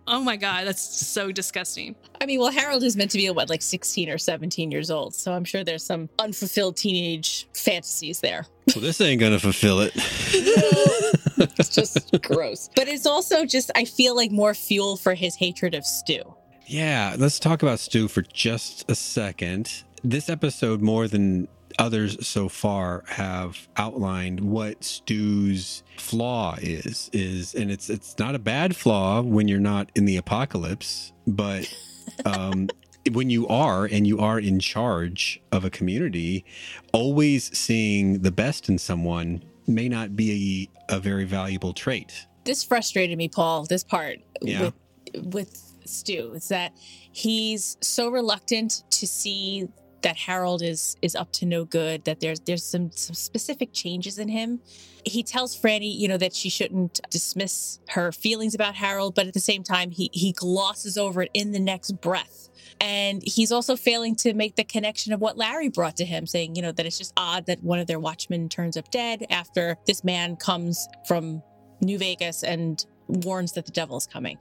[0.06, 1.94] oh my god, that's so disgusting.
[2.20, 5.14] I mean, well, Harold is meant to be what, like 16 or 17 years old.
[5.14, 8.46] So I'm sure there's some unfulfilled teenage fantasies there.
[8.74, 9.92] Well, this ain't gonna fulfill it.
[11.58, 12.70] It's just gross.
[12.74, 16.22] But it's also just, I feel like more fuel for his hatred of Stu.
[16.66, 19.84] Yeah, let's talk about Stu for just a second.
[20.02, 21.48] This episode, more than
[21.78, 27.10] others so far, have outlined what Stu's flaw is.
[27.12, 31.72] Is and it's it's not a bad flaw when you're not in the apocalypse, but
[32.24, 32.68] um,
[33.12, 36.44] when you are and you are in charge of a community,
[36.92, 42.26] always seeing the best in someone may not be a, a very valuable trait.
[42.44, 44.70] This frustrated me, Paul, this part Yeah.
[45.14, 46.32] with, with Stu.
[46.34, 46.72] Is that
[47.12, 49.68] he's so reluctant to see
[50.02, 54.18] that Harold is is up to no good, that there's there's some some specific changes
[54.18, 54.60] in him.
[55.04, 59.34] He tells Franny, you know, that she shouldn't dismiss her feelings about Harold, but at
[59.34, 62.48] the same time he he glosses over it in the next breath.
[62.80, 66.56] And he's also failing to make the connection of what Larry brought to him, saying,
[66.56, 69.76] you know, that it's just odd that one of their watchmen turns up dead after
[69.86, 71.42] this man comes from
[71.82, 74.38] New Vegas and warns that the devil is coming.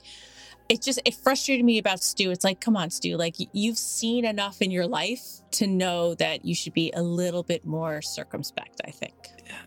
[0.69, 2.31] It just it frustrated me about Stu.
[2.31, 6.45] It's like, come on, Stu, like you've seen enough in your life to know that
[6.45, 9.15] you should be a little bit more circumspect, I think.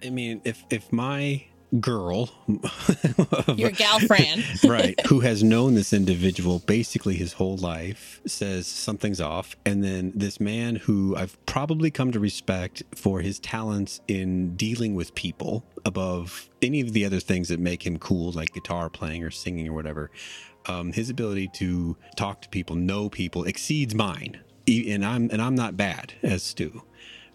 [0.05, 1.45] I mean, if if my
[1.81, 2.29] girl,
[3.57, 4.43] Your gal Fran.
[4.65, 10.13] right, who has known this individual basically his whole life, says something's off, and then
[10.15, 15.65] this man who I've probably come to respect for his talents in dealing with people
[15.85, 19.69] above any of the other things that make him cool, like guitar playing or singing
[19.69, 20.11] or whatever.
[20.67, 25.55] Um, his ability to talk to people, know people, exceeds mine, and I'm and I'm
[25.55, 26.83] not bad as Stu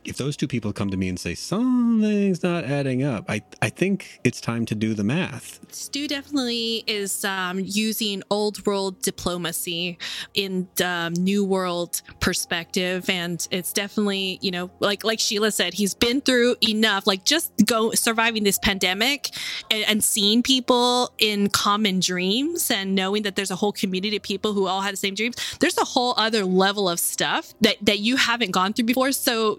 [0.08, 3.70] if those two people come to me and say something's not adding up, I I
[3.70, 5.60] think it's time to do the math.
[5.74, 9.98] Stu definitely is um, using old world diplomacy
[10.34, 15.74] in the um, new world perspective, and it's definitely you know like like Sheila said,
[15.74, 17.06] he's been through enough.
[17.06, 19.30] Like just go surviving this pandemic
[19.70, 24.24] and, and seeing people in common dreams and knowing that there's a whole community of
[24.24, 25.36] people who all had the same dreams.
[25.60, 29.12] There's a whole other level of stuff that that you haven't gone through before.
[29.12, 29.58] So.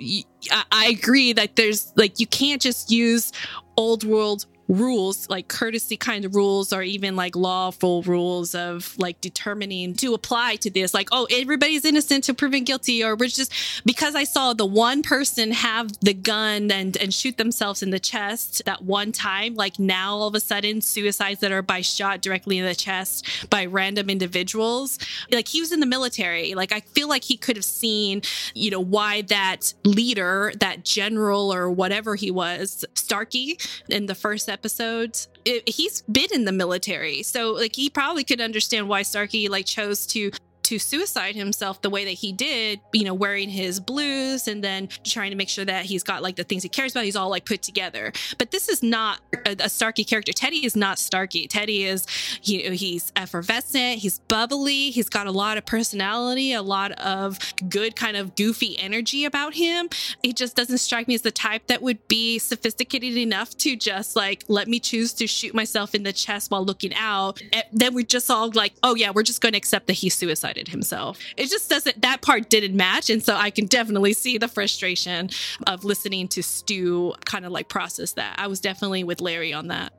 [0.70, 3.32] I agree that there's like you can't just use
[3.76, 9.20] old world rules like courtesy kind of rules or even like lawful rules of like
[9.20, 10.92] determining to apply to this.
[10.92, 13.52] Like oh everybody's innocent to proven guilty or we're just
[13.84, 17.98] because i saw the one person have the gun and and shoot themselves in the
[17.98, 22.20] chest that one time like now all of a sudden suicides that are by shot
[22.20, 24.98] directly in the chest by random individuals.
[25.30, 26.54] Like he was in the military.
[26.54, 28.22] Like i feel like he could have seen
[28.54, 33.58] you know why that leader that general or whatever he was starkey
[33.88, 37.22] in the first episodes it, he's been in the military.
[37.22, 40.30] So like he probably could understand why starkey like chose to
[40.68, 44.86] to suicide himself the way that he did, you know, wearing his blues and then
[45.02, 47.30] trying to make sure that he's got like the things he cares about, he's all
[47.30, 48.12] like put together.
[48.36, 50.30] But this is not a, a Starkey character.
[50.34, 51.46] Teddy is not Starkey.
[51.46, 52.06] Teddy is,
[52.42, 57.38] you know, he's effervescent, he's bubbly, he's got a lot of personality, a lot of
[57.70, 59.88] good kind of goofy energy about him.
[60.22, 64.16] He just doesn't strike me as the type that would be sophisticated enough to just
[64.16, 67.40] like let me choose to shoot myself in the chest while looking out.
[67.54, 70.14] And then we're just all like, oh yeah, we're just going to accept that he's
[70.14, 71.20] suicided himself.
[71.36, 73.10] It just doesn't, that part didn't match.
[73.10, 75.30] And so I can definitely see the frustration
[75.68, 78.34] of listening to Stu kind of like process that.
[78.36, 79.92] I was definitely with Larry on that.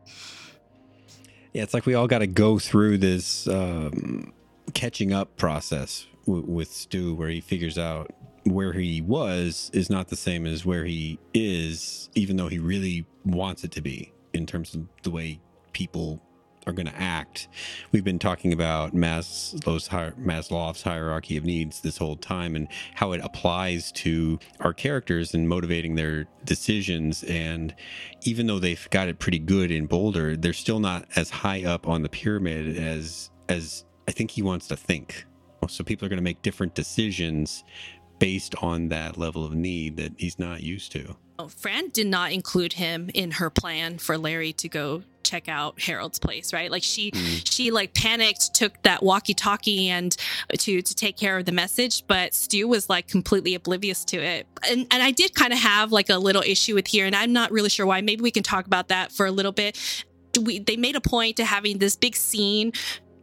[1.54, 4.34] Yeah, it's like we all got to go through this um,
[4.74, 8.12] catching up process w- with Stu, where he figures out
[8.44, 13.06] where he was is not the same as where he is, even though he really
[13.26, 15.40] wants it to be in terms of the way
[15.74, 16.22] people
[16.70, 17.48] are going to act.
[17.92, 23.22] We've been talking about Maslow's, Maslow's hierarchy of needs this whole time and how it
[23.24, 27.24] applies to our characters and motivating their decisions.
[27.24, 27.76] And
[28.24, 31.88] even though they've got it pretty good in Boulder, they're still not as high up
[31.88, 35.26] on the pyramid as as I think he wants to think.
[35.68, 37.64] So people are going to make different decisions
[38.20, 41.16] based on that level of need that he's not used to.
[41.40, 45.80] Oh, Fran did not include him in her plan for Larry to go check out
[45.80, 46.70] Harold's place, right?
[46.70, 47.50] Like she Mm.
[47.50, 50.18] she like panicked, took that walkie-talkie and
[50.58, 54.48] to to take care of the message, but Stu was like completely oblivious to it.
[54.70, 57.32] And and I did kind of have like a little issue with here, and I'm
[57.32, 58.02] not really sure why.
[58.02, 59.78] Maybe we can talk about that for a little bit.
[60.40, 62.74] We, they made a point to having this big scene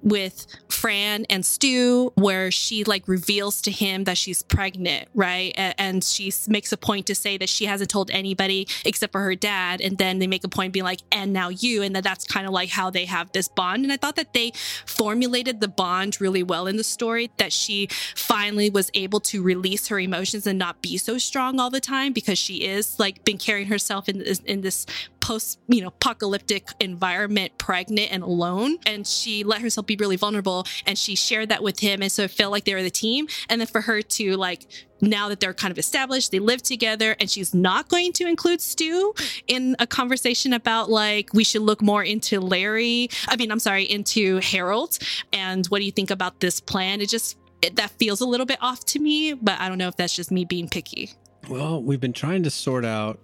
[0.02, 5.52] with Fran and Stu where she like reveals to him that she's pregnant, right?
[5.56, 9.35] And she makes a point to say that she hasn't told anybody except for her
[9.35, 9.81] dad.
[9.81, 11.82] And then they make a point being like, and now you.
[11.82, 13.85] And that that's kind of like how they have this bond.
[13.85, 14.52] And I thought that they
[14.86, 19.89] formulated the bond really well in the story, that she finally was able to release
[19.89, 23.39] her emotions and not be so strong all the time because she is like been
[23.39, 24.86] carrying herself in in this
[25.26, 28.78] post you know apocalyptic environment pregnant and alone.
[28.86, 32.00] And she let herself be really vulnerable and she shared that with him.
[32.00, 33.26] And so it felt like they were the team.
[33.48, 34.66] And then for her to like
[35.00, 38.62] now that they're kind of established they live together and she's not going to include
[38.62, 39.12] stu
[39.46, 43.84] in a conversation about like we should look more into larry i mean i'm sorry
[43.84, 44.98] into harold.
[45.34, 47.02] And what do you think about this plan?
[47.02, 49.88] It just it, that feels a little bit off to me but i don't know
[49.88, 51.10] if that's just me being picky.
[51.48, 53.20] Well, we've been trying to sort out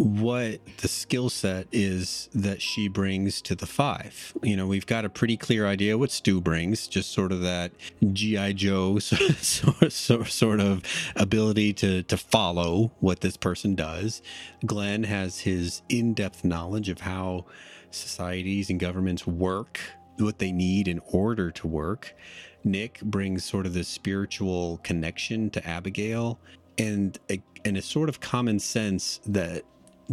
[0.00, 4.32] what the skill set is that she brings to the five.
[4.42, 7.72] You know, we've got a pretty clear idea what Stu brings, just sort of that
[8.10, 10.82] GI Joe sort, sort, sort of
[11.16, 14.22] ability to to follow what this person does.
[14.64, 17.44] Glen has his in-depth knowledge of how
[17.90, 19.80] societies and governments work,
[20.16, 22.14] what they need in order to work.
[22.64, 26.38] Nick brings sort of this spiritual connection to Abigail
[26.78, 29.64] and a, and a sort of common sense that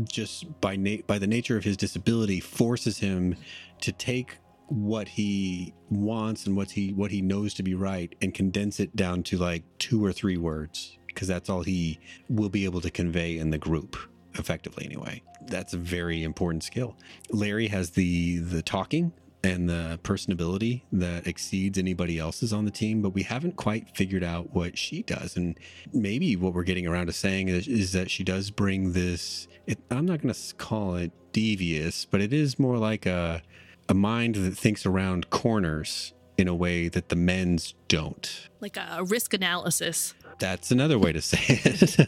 [0.04, 3.36] just by na- by the nature of his disability forces him
[3.82, 4.38] to take
[4.68, 8.96] what he wants and what he what he knows to be right and condense it
[8.96, 12.00] down to like two or three words because that's all he
[12.30, 13.98] will be able to convey in the group
[14.36, 15.22] effectively anyway.
[15.48, 16.96] That's a very important skill.
[17.32, 23.02] Larry has the the talking and the personability that exceeds anybody else's on the team,
[23.02, 25.38] but we haven't quite figured out what she does.
[25.38, 25.58] And
[25.94, 29.48] maybe what we're getting around to saying is, is that she does bring this.
[29.66, 33.42] It, I'm not going to call it devious, but it is more like a
[33.90, 38.50] a mind that thinks around corners in a way that the men's don't.
[38.62, 42.08] like a risk analysis That's another way to say it.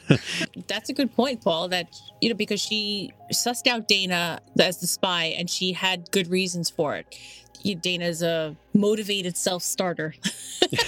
[0.67, 1.67] That's a good point, Paul.
[1.69, 1.87] That
[2.21, 6.69] you know, because she sussed out Dayna as the spy, and she had good reasons
[6.69, 7.17] for it.
[7.63, 10.13] You- Dayna's a motivated self-starter,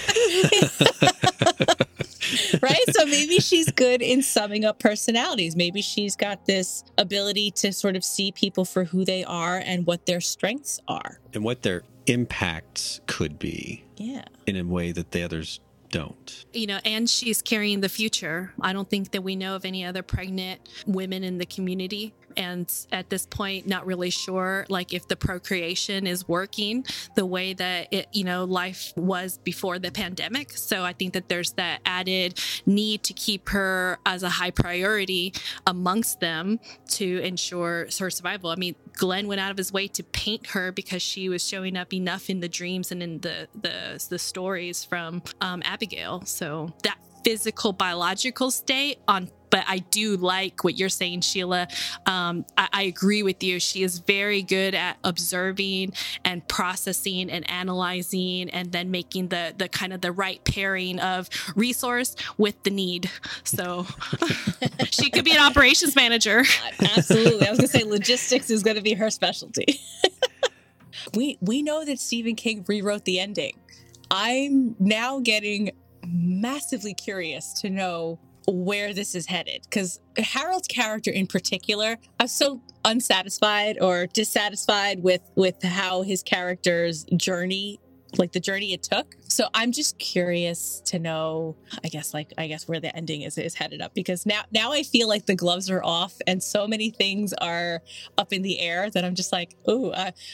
[2.62, 2.84] right?
[2.92, 5.56] So maybe she's good in summing up personalities.
[5.56, 9.86] Maybe she's got this ability to sort of see people for who they are and
[9.86, 11.20] what their strengths are.
[11.34, 14.26] and what their impacts could be Yeah.
[14.46, 15.60] in a way that the others
[15.90, 16.46] don't.
[16.54, 18.54] you know, and she's carrying the future.
[18.62, 22.14] I don't think that we know of any other pregnant women in the community.
[22.38, 26.86] And at this point, not really sure like if the procreation is working
[27.16, 30.52] the way that it, you know, life was before the pandemic.
[30.52, 35.34] So I think that there's that added need to keep her as a high priority
[35.68, 36.60] amongst them
[36.90, 38.50] to ensure her survival.
[38.50, 41.78] I mean, Glen went out of his way to paint her because she was showing
[41.78, 46.22] up enough in the dreams and in the the, the stories from um, Abigail.
[46.26, 51.68] So that physical biological state on but I do like what you're saying, Sheila.
[52.08, 53.60] Um, I, I, agree with you.
[53.60, 55.94] She is very good at observing
[56.26, 61.30] and processing and analyzing, and then making the the kind of the right pairing of
[61.56, 63.12] resource with the need.
[63.44, 63.86] So
[64.90, 66.44] she could be an operations manager.
[66.80, 69.80] Absolutely, I was going to say logistics is going to be her specialty.
[71.14, 73.54] we we know that Stephen King rewrote the ending.
[74.10, 75.72] I'm now getting
[76.06, 82.62] massively curious to know where this is headed because Harold's character in particular, I'm so
[82.86, 87.80] unsatisfied or dissatisfied with with how his character's journey
[88.18, 89.16] like the journey it took.
[89.28, 93.38] So I'm just curious to know, I guess like I guess where the ending is
[93.38, 96.68] is headed up because now now I feel like the gloves are off and so
[96.68, 97.82] many things are
[98.18, 99.94] up in the air that I'm just like, oh,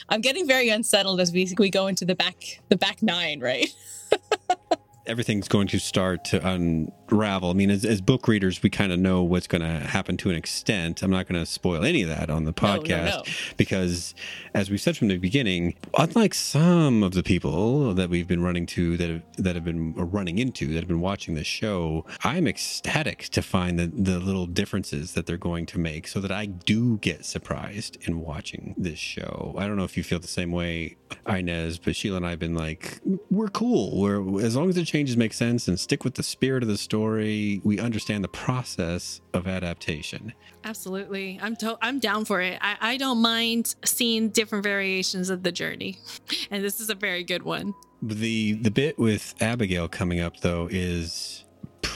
[0.09, 3.69] I'm getting very unsettled as we we go into the back the back nine, right?
[5.07, 7.49] everything's going to start to unravel.
[7.49, 10.29] I mean, as, as book readers, we kind of know what's going to happen to
[10.29, 11.01] an extent.
[11.01, 13.23] I'm not going to spoil any of that on the podcast no, no, no.
[13.55, 14.13] because,
[14.53, 18.65] as we said from the beginning, unlike some of the people that we've been running
[18.67, 22.47] to that have, that have been running into that have been watching this show, I'm
[22.47, 26.45] ecstatic to find the, the little differences that they're going to make so that I
[26.45, 29.55] do get surprised in watching this show.
[29.57, 30.97] I don't know if you feel the same way,
[31.27, 32.99] Inez, but Sheila and I have been like,
[33.31, 33.99] we're cool.
[33.99, 36.77] We're as long as it changes make sense and stick with the spirit of the
[36.77, 37.61] story.
[37.63, 40.33] We understand the process of adaptation.
[40.63, 41.39] Absolutely.
[41.41, 42.57] I'm to- I'm down for it.
[42.61, 45.99] I, I don't mind seeing different variations of the journey.
[46.51, 47.73] And this is a very good one.
[48.01, 51.43] The the bit with Abigail coming up though is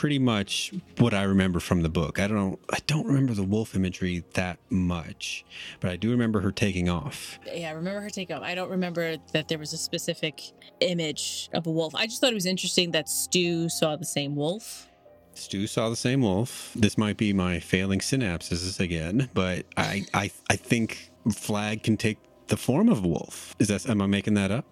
[0.01, 2.19] pretty much what I remember from the book.
[2.19, 5.45] I don't I don't remember the wolf imagery that much,
[5.79, 7.37] but I do remember her taking off.
[7.45, 8.41] Yeah, I remember her taking off.
[8.41, 10.41] I don't remember that there was a specific
[10.79, 11.93] image of a wolf.
[11.93, 14.89] I just thought it was interesting that Stu saw the same wolf.
[15.35, 16.71] Stu saw the same wolf.
[16.75, 22.17] This might be my failing synapses again, but I I I think Flagg can take
[22.47, 23.55] the form of a wolf.
[23.59, 24.65] Is that am I making that up?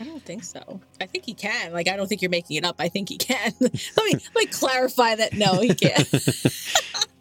[0.00, 0.80] I don't think so.
[1.00, 1.72] I think he can.
[1.72, 2.76] Like I don't think you're making it up.
[2.78, 3.52] I think he can.
[3.60, 5.34] let me let me clarify that.
[5.34, 6.08] No, he can't.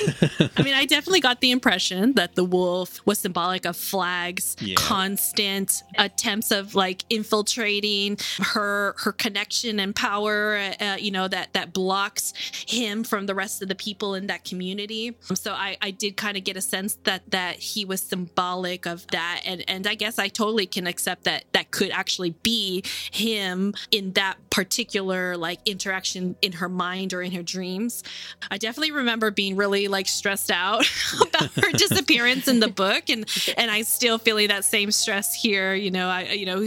[0.56, 4.74] I mean, I definitely got the impression that the wolf was symbolic of Flagg's yeah.
[4.76, 10.72] constant attempts of like infiltrating her her connection and power.
[10.80, 12.32] Uh, you know that that blocks
[12.66, 15.16] him from the rest of the people in that community.
[15.34, 19.06] So I I did kind of get a sense that that he was symbolic of
[19.08, 23.74] that, and and I guess I totally can accept that that could actually be him
[23.90, 28.02] in that particular like interaction in her mind or in her dreams.
[28.50, 30.88] I definitely remember being really like stressed out
[31.20, 33.08] about her disappearance in the book.
[33.08, 33.26] And
[33.56, 36.60] and I still feeling that same stress here you know I you know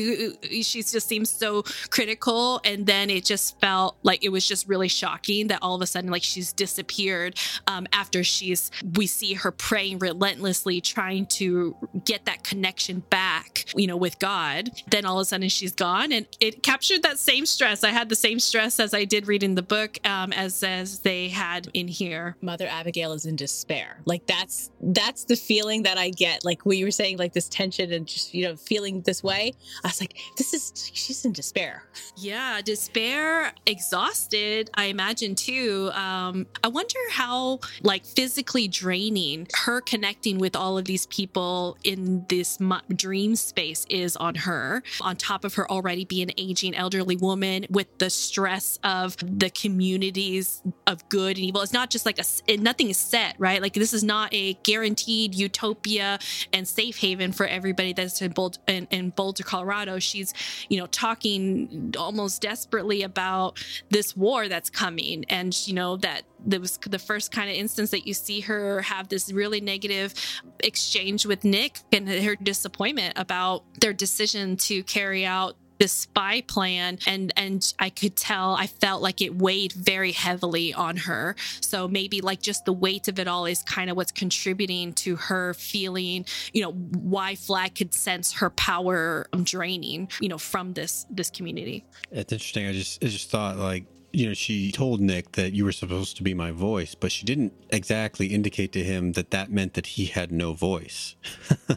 [0.62, 2.62] she just seems so critical.
[2.64, 5.88] And then it just felt like it was just really shocking that all of a
[5.88, 7.38] sudden like she's disappeared
[7.68, 11.76] um, after she's we see her praying relentlessly trying to
[12.06, 14.70] get that connection back you know with God.
[14.88, 16.12] Then all of a sudden she's gone.
[16.12, 17.84] And it captured that same stress.
[17.84, 21.30] I had the same stress as I did reading the book um, as as they
[21.30, 24.02] had in here Mother Abigail is in despair.
[24.06, 26.44] Like that's that's the feeling that I get.
[26.46, 29.54] Like we were saying, like this tension and just you know feeling this way.
[29.84, 31.84] I was like, this is she's in despair.
[32.18, 34.70] Yeah, despair, exhausted.
[34.74, 35.92] I imagine too.
[35.94, 42.26] Um, I wonder how like physically draining her connecting with all of these people in
[42.30, 42.58] this
[42.96, 44.84] dream space is on her.
[45.02, 49.50] On top of her already being an aging elderly woman with the stress of the
[49.50, 51.62] communities of good and evil.
[51.62, 53.62] It's not just like a nothing is set, right?
[53.62, 56.20] Like this is not a guaranteed utopia
[56.54, 60.00] and safe haven for everybody that's in Boulder, in, in Boulder, Colorado.
[60.00, 60.34] She's,
[60.70, 66.60] you know, talking almost desperately about this war that's coming, and you know that that
[66.62, 70.14] was the first kind of instance that you see her have this really negative
[70.60, 77.00] exchange with Nick and her disappointment about their decision to carry out this spy plan
[77.08, 81.36] and and I could tell I felt like it weighed very heavily on her.
[81.62, 85.16] So maybe like just the weight of it all is kind of what's contributing to
[85.16, 91.06] her feeling, you know, why Flagg could sense her power draining, you know, from this
[91.10, 91.86] this community.
[92.12, 92.68] It's interesting.
[92.68, 96.16] I just I just thought like you know, she told Nick that you were supposed
[96.18, 99.88] to be my voice, but she didn't exactly indicate to him that that meant that
[99.88, 101.16] he had no voice.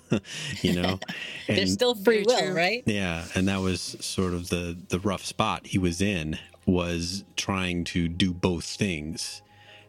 [0.60, 1.00] you know,
[1.48, 2.82] and, there's still free will, right?
[2.84, 7.84] Yeah, and that was sort of the the rough spot he was in was trying
[7.84, 9.40] to do both things,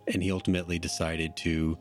[0.07, 1.77] and he ultimately decided to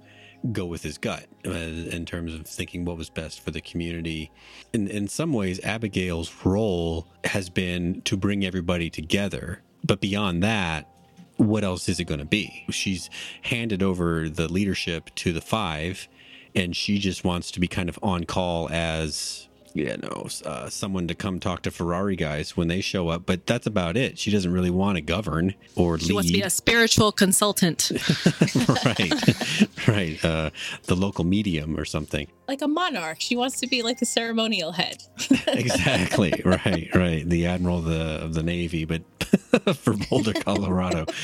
[0.52, 4.32] go with his gut uh, in terms of thinking what was best for the community.
[4.72, 10.88] In in some ways, Abigail's role has been to bring everybody together but beyond that,
[11.36, 12.64] what else is it going to be?
[12.70, 13.10] She's
[13.42, 16.08] handed over the leadership to the five,
[16.54, 19.42] and she just wants to be kind of on call as
[19.74, 23.26] you know uh, someone to come talk to Ferrari guys when they show up.
[23.26, 24.18] But that's about it.
[24.18, 26.14] She doesn't really want to govern or She lead.
[26.14, 27.92] wants to be a spiritual consultant.
[28.86, 30.24] right, right.
[30.24, 30.48] Uh,
[30.84, 32.26] the local medium or something.
[32.48, 33.18] Like a monarch.
[33.20, 35.02] She wants to be like the ceremonial head.
[35.48, 36.40] Exactly.
[36.44, 37.28] right, right.
[37.28, 39.02] The admiral of the of the navy, but
[39.74, 41.06] for Boulder, Colorado.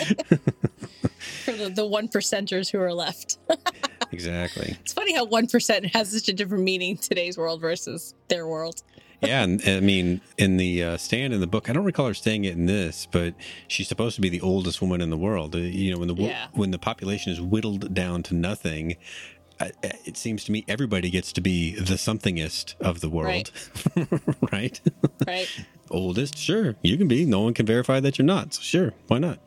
[1.44, 3.38] For the, the one percenters who are left.
[4.12, 4.76] exactly.
[4.80, 8.46] It's funny how one percent has such a different meaning in today's world versus their
[8.46, 8.82] world.
[9.20, 12.14] Yeah, and I mean, in the uh, stand in the book, I don't recall her
[12.14, 13.34] saying it in this, but
[13.68, 15.54] she's supposed to be the oldest woman in the world.
[15.54, 16.48] Uh, you know, when the Yeah.
[16.54, 18.96] when the population is whittled down to nothing,
[19.60, 23.50] it seems to me everybody gets to be the somethingest of the world,
[24.52, 24.80] right?
[25.26, 25.64] Right?
[25.90, 27.24] oldest, sure, you can be.
[27.24, 28.54] No one can verify that you're not.
[28.54, 29.38] So sure, why not?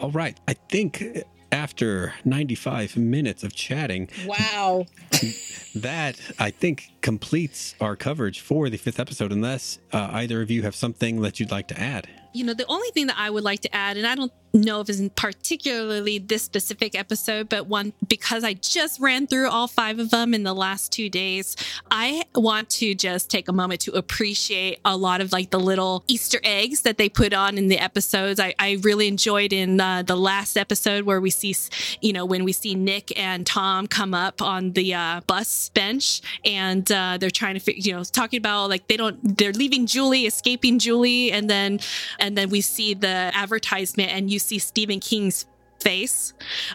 [0.00, 4.86] All right, I think after 95 minutes of chatting, wow.
[5.74, 9.32] that I think completes our coverage for the fifth episode.
[9.32, 12.08] Unless uh, either of you have something that you'd like to add.
[12.32, 14.80] You know, the only thing that I would like to add, and I don't know
[14.80, 19.98] if it's particularly this specific episode, but one because I just ran through all five
[19.98, 21.56] of them in the last two days,
[21.90, 26.04] I want to just take a moment to appreciate a lot of like the little
[26.06, 28.40] Easter eggs that they put on in the episodes.
[28.40, 31.54] I, I really enjoyed in uh, the last episode where we see,
[32.00, 36.20] you know, when we see Nick and Tom come up on the uh, bus bench
[36.44, 40.26] and uh, they're trying to, you know, talking about like they don't, they're leaving Julie,
[40.26, 41.80] escaping Julie, and then
[42.18, 45.46] and then we see the advertisement and you see Stephen King's
[45.80, 46.32] face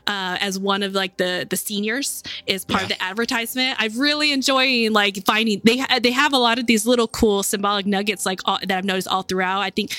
[0.08, 3.76] uh, as one of like the the seniors is part of the advertisement.
[3.80, 7.44] I'm really enjoying like finding they ha- they have a lot of these little cool
[7.44, 9.62] symbolic nuggets like all, that I've noticed all throughout.
[9.62, 9.96] I think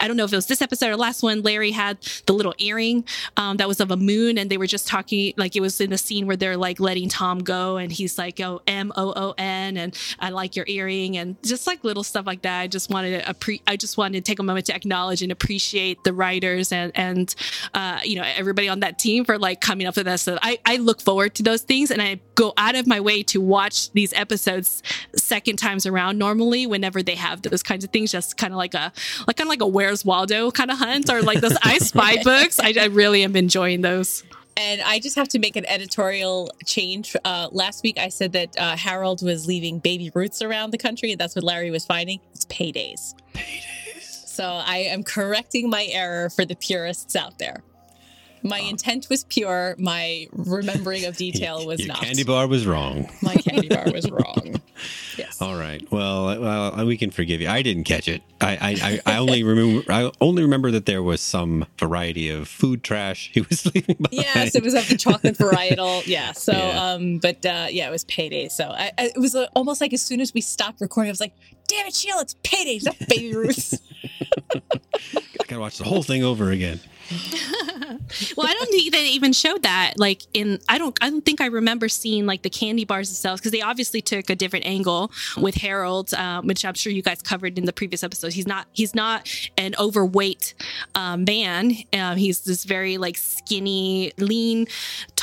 [0.00, 1.42] I don't know if it was this episode or last one.
[1.42, 3.04] Larry had the little earring
[3.36, 5.90] um, that was of a moon, and they were just talking like it was in
[5.90, 9.34] the scene where they're like letting Tom go, and he's like, "Oh, M O O
[9.38, 12.60] N," and I like your earring, and just like little stuff like that.
[12.60, 15.30] I just wanted to appre- I just wanted to take a moment to acknowledge and
[15.30, 17.34] appreciate the writers and and
[17.74, 20.20] uh, you know everybody on that team for like coming up with that.
[20.20, 23.22] So I I look forward to those things, and I go out of my way
[23.22, 24.82] to watch these episodes
[25.14, 26.18] second times around.
[26.18, 28.92] Normally, whenever they have those kinds of things, just kind of like a
[29.26, 32.22] like kind of like a Where's Waldo kind of hunt, or like those I Spy
[32.24, 32.58] books.
[32.58, 34.24] I, I really am enjoying those.
[34.56, 37.14] And I just have to make an editorial change.
[37.24, 41.12] Uh, last week, I said that uh, Harold was leaving baby Ruths around the country,
[41.12, 42.20] and that's what Larry was finding.
[42.34, 43.14] It's paydays.
[43.34, 44.26] Paydays.
[44.26, 47.62] So I am correcting my error for the purists out there.
[48.42, 49.74] My intent was pure.
[49.78, 51.98] My remembering of detail was Your not.
[52.02, 53.10] candy bar was wrong.
[53.22, 54.60] My candy bar was wrong.
[55.18, 55.42] Yes.
[55.42, 55.86] All right.
[55.92, 57.48] Well, uh, well, we can forgive you.
[57.50, 58.22] I didn't catch it.
[58.40, 59.92] I, I, I, I only remember.
[59.92, 64.12] I only remember that there was some variety of food trash he was leaving behind.
[64.34, 66.06] Yes, it was of the chocolate varietal.
[66.06, 66.32] Yeah.
[66.32, 66.92] So, Yeah.
[66.92, 68.48] um, but uh, yeah, it was payday.
[68.48, 71.12] So I, I, it was uh, almost like as soon as we stopped recording, I
[71.12, 71.34] was like,
[71.68, 73.78] "Damn it, Sheila, it's payday, it's not baby Ruth."
[74.54, 74.62] I
[75.46, 76.80] gotta watch the whole thing over again.
[78.36, 79.94] well, I don't think they even showed that.
[79.96, 83.40] Like in, I don't, I don't think I remember seeing like the candy bars themselves
[83.40, 87.22] because they obviously took a different angle with Harold, um, which I'm sure you guys
[87.22, 88.32] covered in the previous episode.
[88.32, 89.28] He's not, he's not
[89.58, 90.54] an overweight
[90.94, 91.74] um, man.
[91.92, 94.66] Um, he's this very like skinny, lean,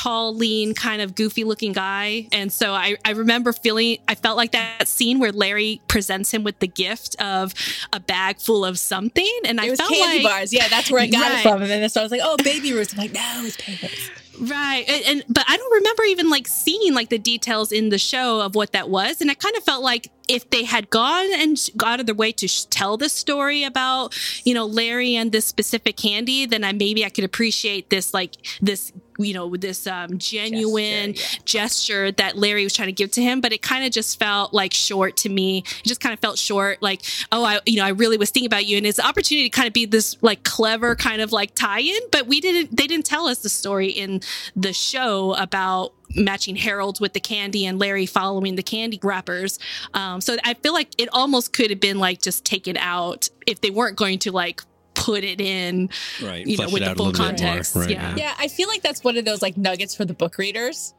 [0.08, 2.28] tall, lean, kind of goofy looking guy.
[2.32, 6.44] And so I, I remember feeling, I felt like that scene where Larry presents him
[6.44, 7.54] with the gift of
[7.92, 10.54] a bag full of something, and I It was felt candy like bars.
[10.54, 11.40] Yeah, that's where I got Right.
[11.40, 11.62] it from.
[11.62, 14.10] And then so I was like, "Oh, baby Ruth." I'm like, "No, it's paydays."
[14.40, 14.86] Right.
[14.88, 18.40] And, and but I don't remember even like seeing like the details in the show
[18.42, 19.20] of what that was.
[19.20, 22.14] And I kind of felt like if they had gone and got out of their
[22.14, 26.64] way to sh- tell this story about, you know, Larry and this specific candy, then
[26.64, 31.42] I maybe I could appreciate this like this you know with this um genuine Gesture,
[31.46, 34.54] gesture that Larry was trying to give to him but it kind of just felt
[34.54, 35.60] like short to me.
[35.60, 38.48] It just kind of felt short like oh I you know I really was thinking
[38.48, 38.78] about you.
[38.78, 42.02] And it's an opportunity to kind of be this like clever kind of like tie-in
[42.12, 44.22] but we didn't they didn't tell us the story in
[44.56, 49.60] the show about matching Harold with the candy and Larry following the candy wrappers.
[49.94, 53.62] Um so I feel like it almost could have been like just taken out if
[53.62, 54.62] they weren't going to like
[55.08, 55.90] put it in
[56.22, 56.46] Right.
[56.46, 57.14] You know, with the full little more.
[57.14, 58.16] context, Right, yeah.
[58.18, 60.94] Yeah, I feel like that's one of those like nuggets for the book readers.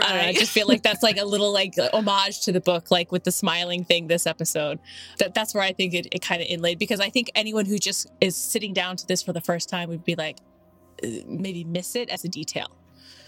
[0.00, 2.60] I don't know, I just feel like that's like a little like homage to the
[2.60, 4.78] book, like with the smiling thing this episode.
[5.18, 7.76] That that's where I think it, it kind of inlaid because I think anyone who
[7.76, 10.38] just is sitting down to this for the first time would be like
[11.04, 12.70] uh, maybe miss it as a detail.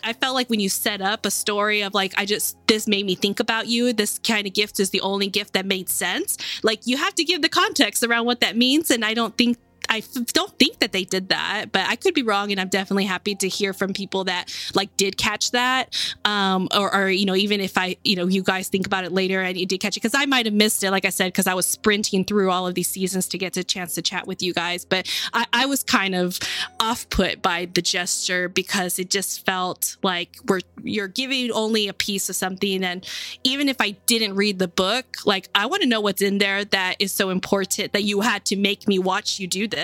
[0.05, 3.07] I felt like when you set up a story of like, I just, this made
[3.07, 3.93] me think about you.
[3.93, 6.39] This kind of gift is the only gift that made sense.
[6.63, 8.91] Like, you have to give the context around what that means.
[8.91, 9.59] And I don't think,
[9.93, 10.02] I
[10.32, 13.35] don't think that they did that, but I could be wrong, and I'm definitely happy
[13.35, 15.94] to hear from people that like did catch that,
[16.24, 19.12] um, or, or you know, even if I, you know, you guys think about it
[19.12, 21.27] later and you did catch it because I might have missed it, like I said,
[21.27, 24.27] because I was sprinting through all of these seasons to get a chance to chat
[24.27, 24.86] with you guys.
[24.86, 26.40] But I, I was kind of
[26.81, 31.93] off put by the gesture because it just felt like we're you're giving only a
[31.93, 33.06] piece of something, and
[33.44, 36.64] even if I didn't read the book, like I want to know what's in there
[36.64, 39.82] that is so important that you had to make me watch you do this.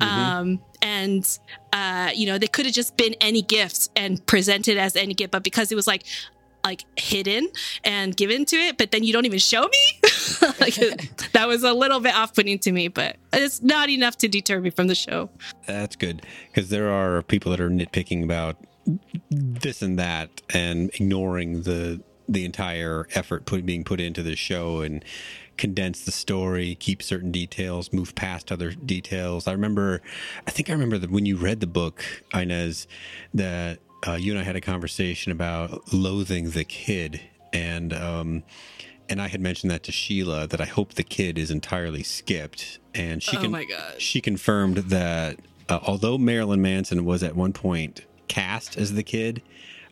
[0.00, 1.38] Um, and
[1.72, 5.30] uh, you know, they could have just been any gift and presented as any gift,
[5.30, 6.04] but because it was like
[6.64, 7.48] like hidden
[7.84, 10.00] and given to it, but then you don't even show me.
[10.60, 10.74] like
[11.32, 14.70] that was a little bit off-putting to me, but it's not enough to deter me
[14.70, 15.30] from the show.
[15.66, 18.56] That's good because there are people that are nitpicking about
[19.30, 24.80] this and that and ignoring the the entire effort put, being put into the show
[24.80, 25.04] and
[25.60, 29.46] condense the story, keep certain details, move past other details.
[29.46, 30.00] I remember,
[30.46, 32.88] I think I remember that when you read the book, Inez,
[33.34, 33.78] that
[34.08, 37.20] uh, you and I had a conversation about loathing the kid
[37.52, 37.92] and.
[37.92, 38.42] Um,
[39.08, 42.78] and I had mentioned that to Sheila that I hope the kid is entirely skipped,
[42.94, 43.66] and she Oh can
[43.98, 49.42] she confirmed that uh, although Marilyn Manson was at one point cast as the kid,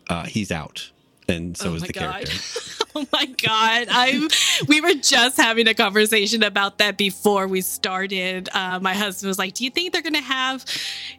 [0.09, 0.93] uh, he's out,
[1.29, 2.25] and so Oh is my the God.
[2.25, 2.59] character.
[2.95, 3.87] Oh my god!
[3.91, 4.27] I'm.
[4.67, 8.49] We were just having a conversation about that before we started.
[8.51, 10.65] Uh, my husband was like, "Do you think they're going to have,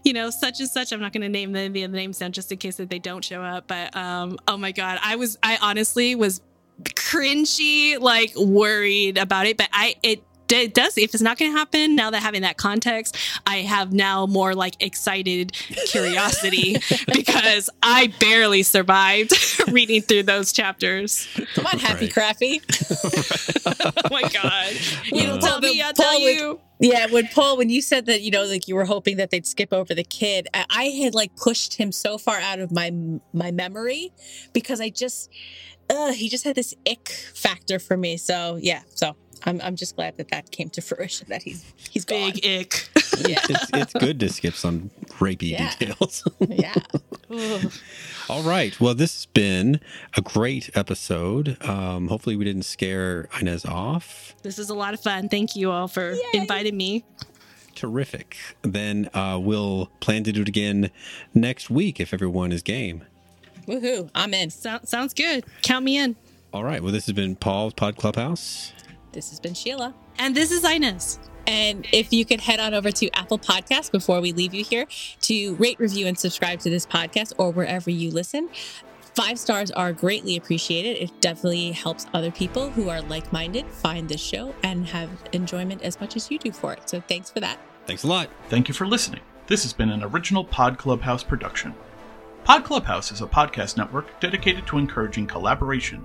[0.02, 2.50] you know, such and such?" I'm not going to name the, the names down just
[2.50, 3.68] in case that they don't show up.
[3.68, 5.38] But um, oh my god, I was.
[5.44, 6.40] I honestly was
[6.82, 9.56] cringy, like worried about it.
[9.56, 10.24] But I it.
[10.52, 10.98] It does.
[10.98, 13.16] If it's not going to happen now that having that context,
[13.46, 15.52] I have now more like excited
[15.86, 16.76] curiosity
[17.12, 19.32] because I barely survived
[19.72, 21.28] reading through those chapters.
[21.54, 22.12] Come on, Happy Right.
[22.14, 22.62] Crappy.
[23.82, 24.72] Oh my god!
[25.06, 26.60] You don't Uh, tell me, I Paul tell would- you.
[26.80, 29.46] Yeah, when Paul, when you said that, you know, like you were hoping that they'd
[29.46, 32.90] skip over the kid, I, I had like pushed him so far out of my
[33.32, 34.12] my memory
[34.54, 35.30] because I just,
[35.90, 38.16] uh, he just had this ick factor for me.
[38.16, 39.14] So yeah, so
[39.44, 42.32] I'm I'm just glad that that came to fruition that he's he's gone.
[42.32, 42.88] Big ick.
[43.28, 45.72] Yeah, it's it's good to skip some rapey Yeah.
[45.78, 46.24] details.
[46.40, 46.74] yeah.
[47.30, 47.72] Ugh.
[48.28, 48.78] All right.
[48.80, 49.80] Well, this has been
[50.16, 51.56] a great episode.
[51.64, 54.34] Um, hopefully, we didn't scare Inez off.
[54.42, 55.28] this is a lot of fun.
[55.28, 57.04] Thank you all for inviting me.
[57.74, 58.36] Terrific.
[58.62, 60.90] Then uh, we'll plan to do it again
[61.34, 63.04] next week if everyone is game.
[63.66, 64.10] Woohoo!
[64.14, 64.50] I'm in.
[64.50, 65.44] So- sounds good.
[65.62, 66.16] Count me in.
[66.52, 66.82] All right.
[66.82, 68.72] Well, this has been Paul's Pod Clubhouse.
[69.12, 69.94] This has been Sheila.
[70.18, 71.18] And this is Inez.
[71.46, 74.86] And if you could head on over to Apple Podcasts before we leave you here
[75.22, 78.48] to rate, review, and subscribe to this podcast or wherever you listen.
[79.16, 81.02] Five stars are greatly appreciated.
[81.02, 85.82] It definitely helps other people who are like minded find this show and have enjoyment
[85.82, 86.88] as much as you do for it.
[86.88, 87.58] So thanks for that.
[87.86, 88.30] Thanks a lot.
[88.48, 89.22] Thank you for listening.
[89.48, 91.74] This has been an original Pod Clubhouse production.
[92.44, 96.04] Pod Clubhouse is a podcast network dedicated to encouraging collaboration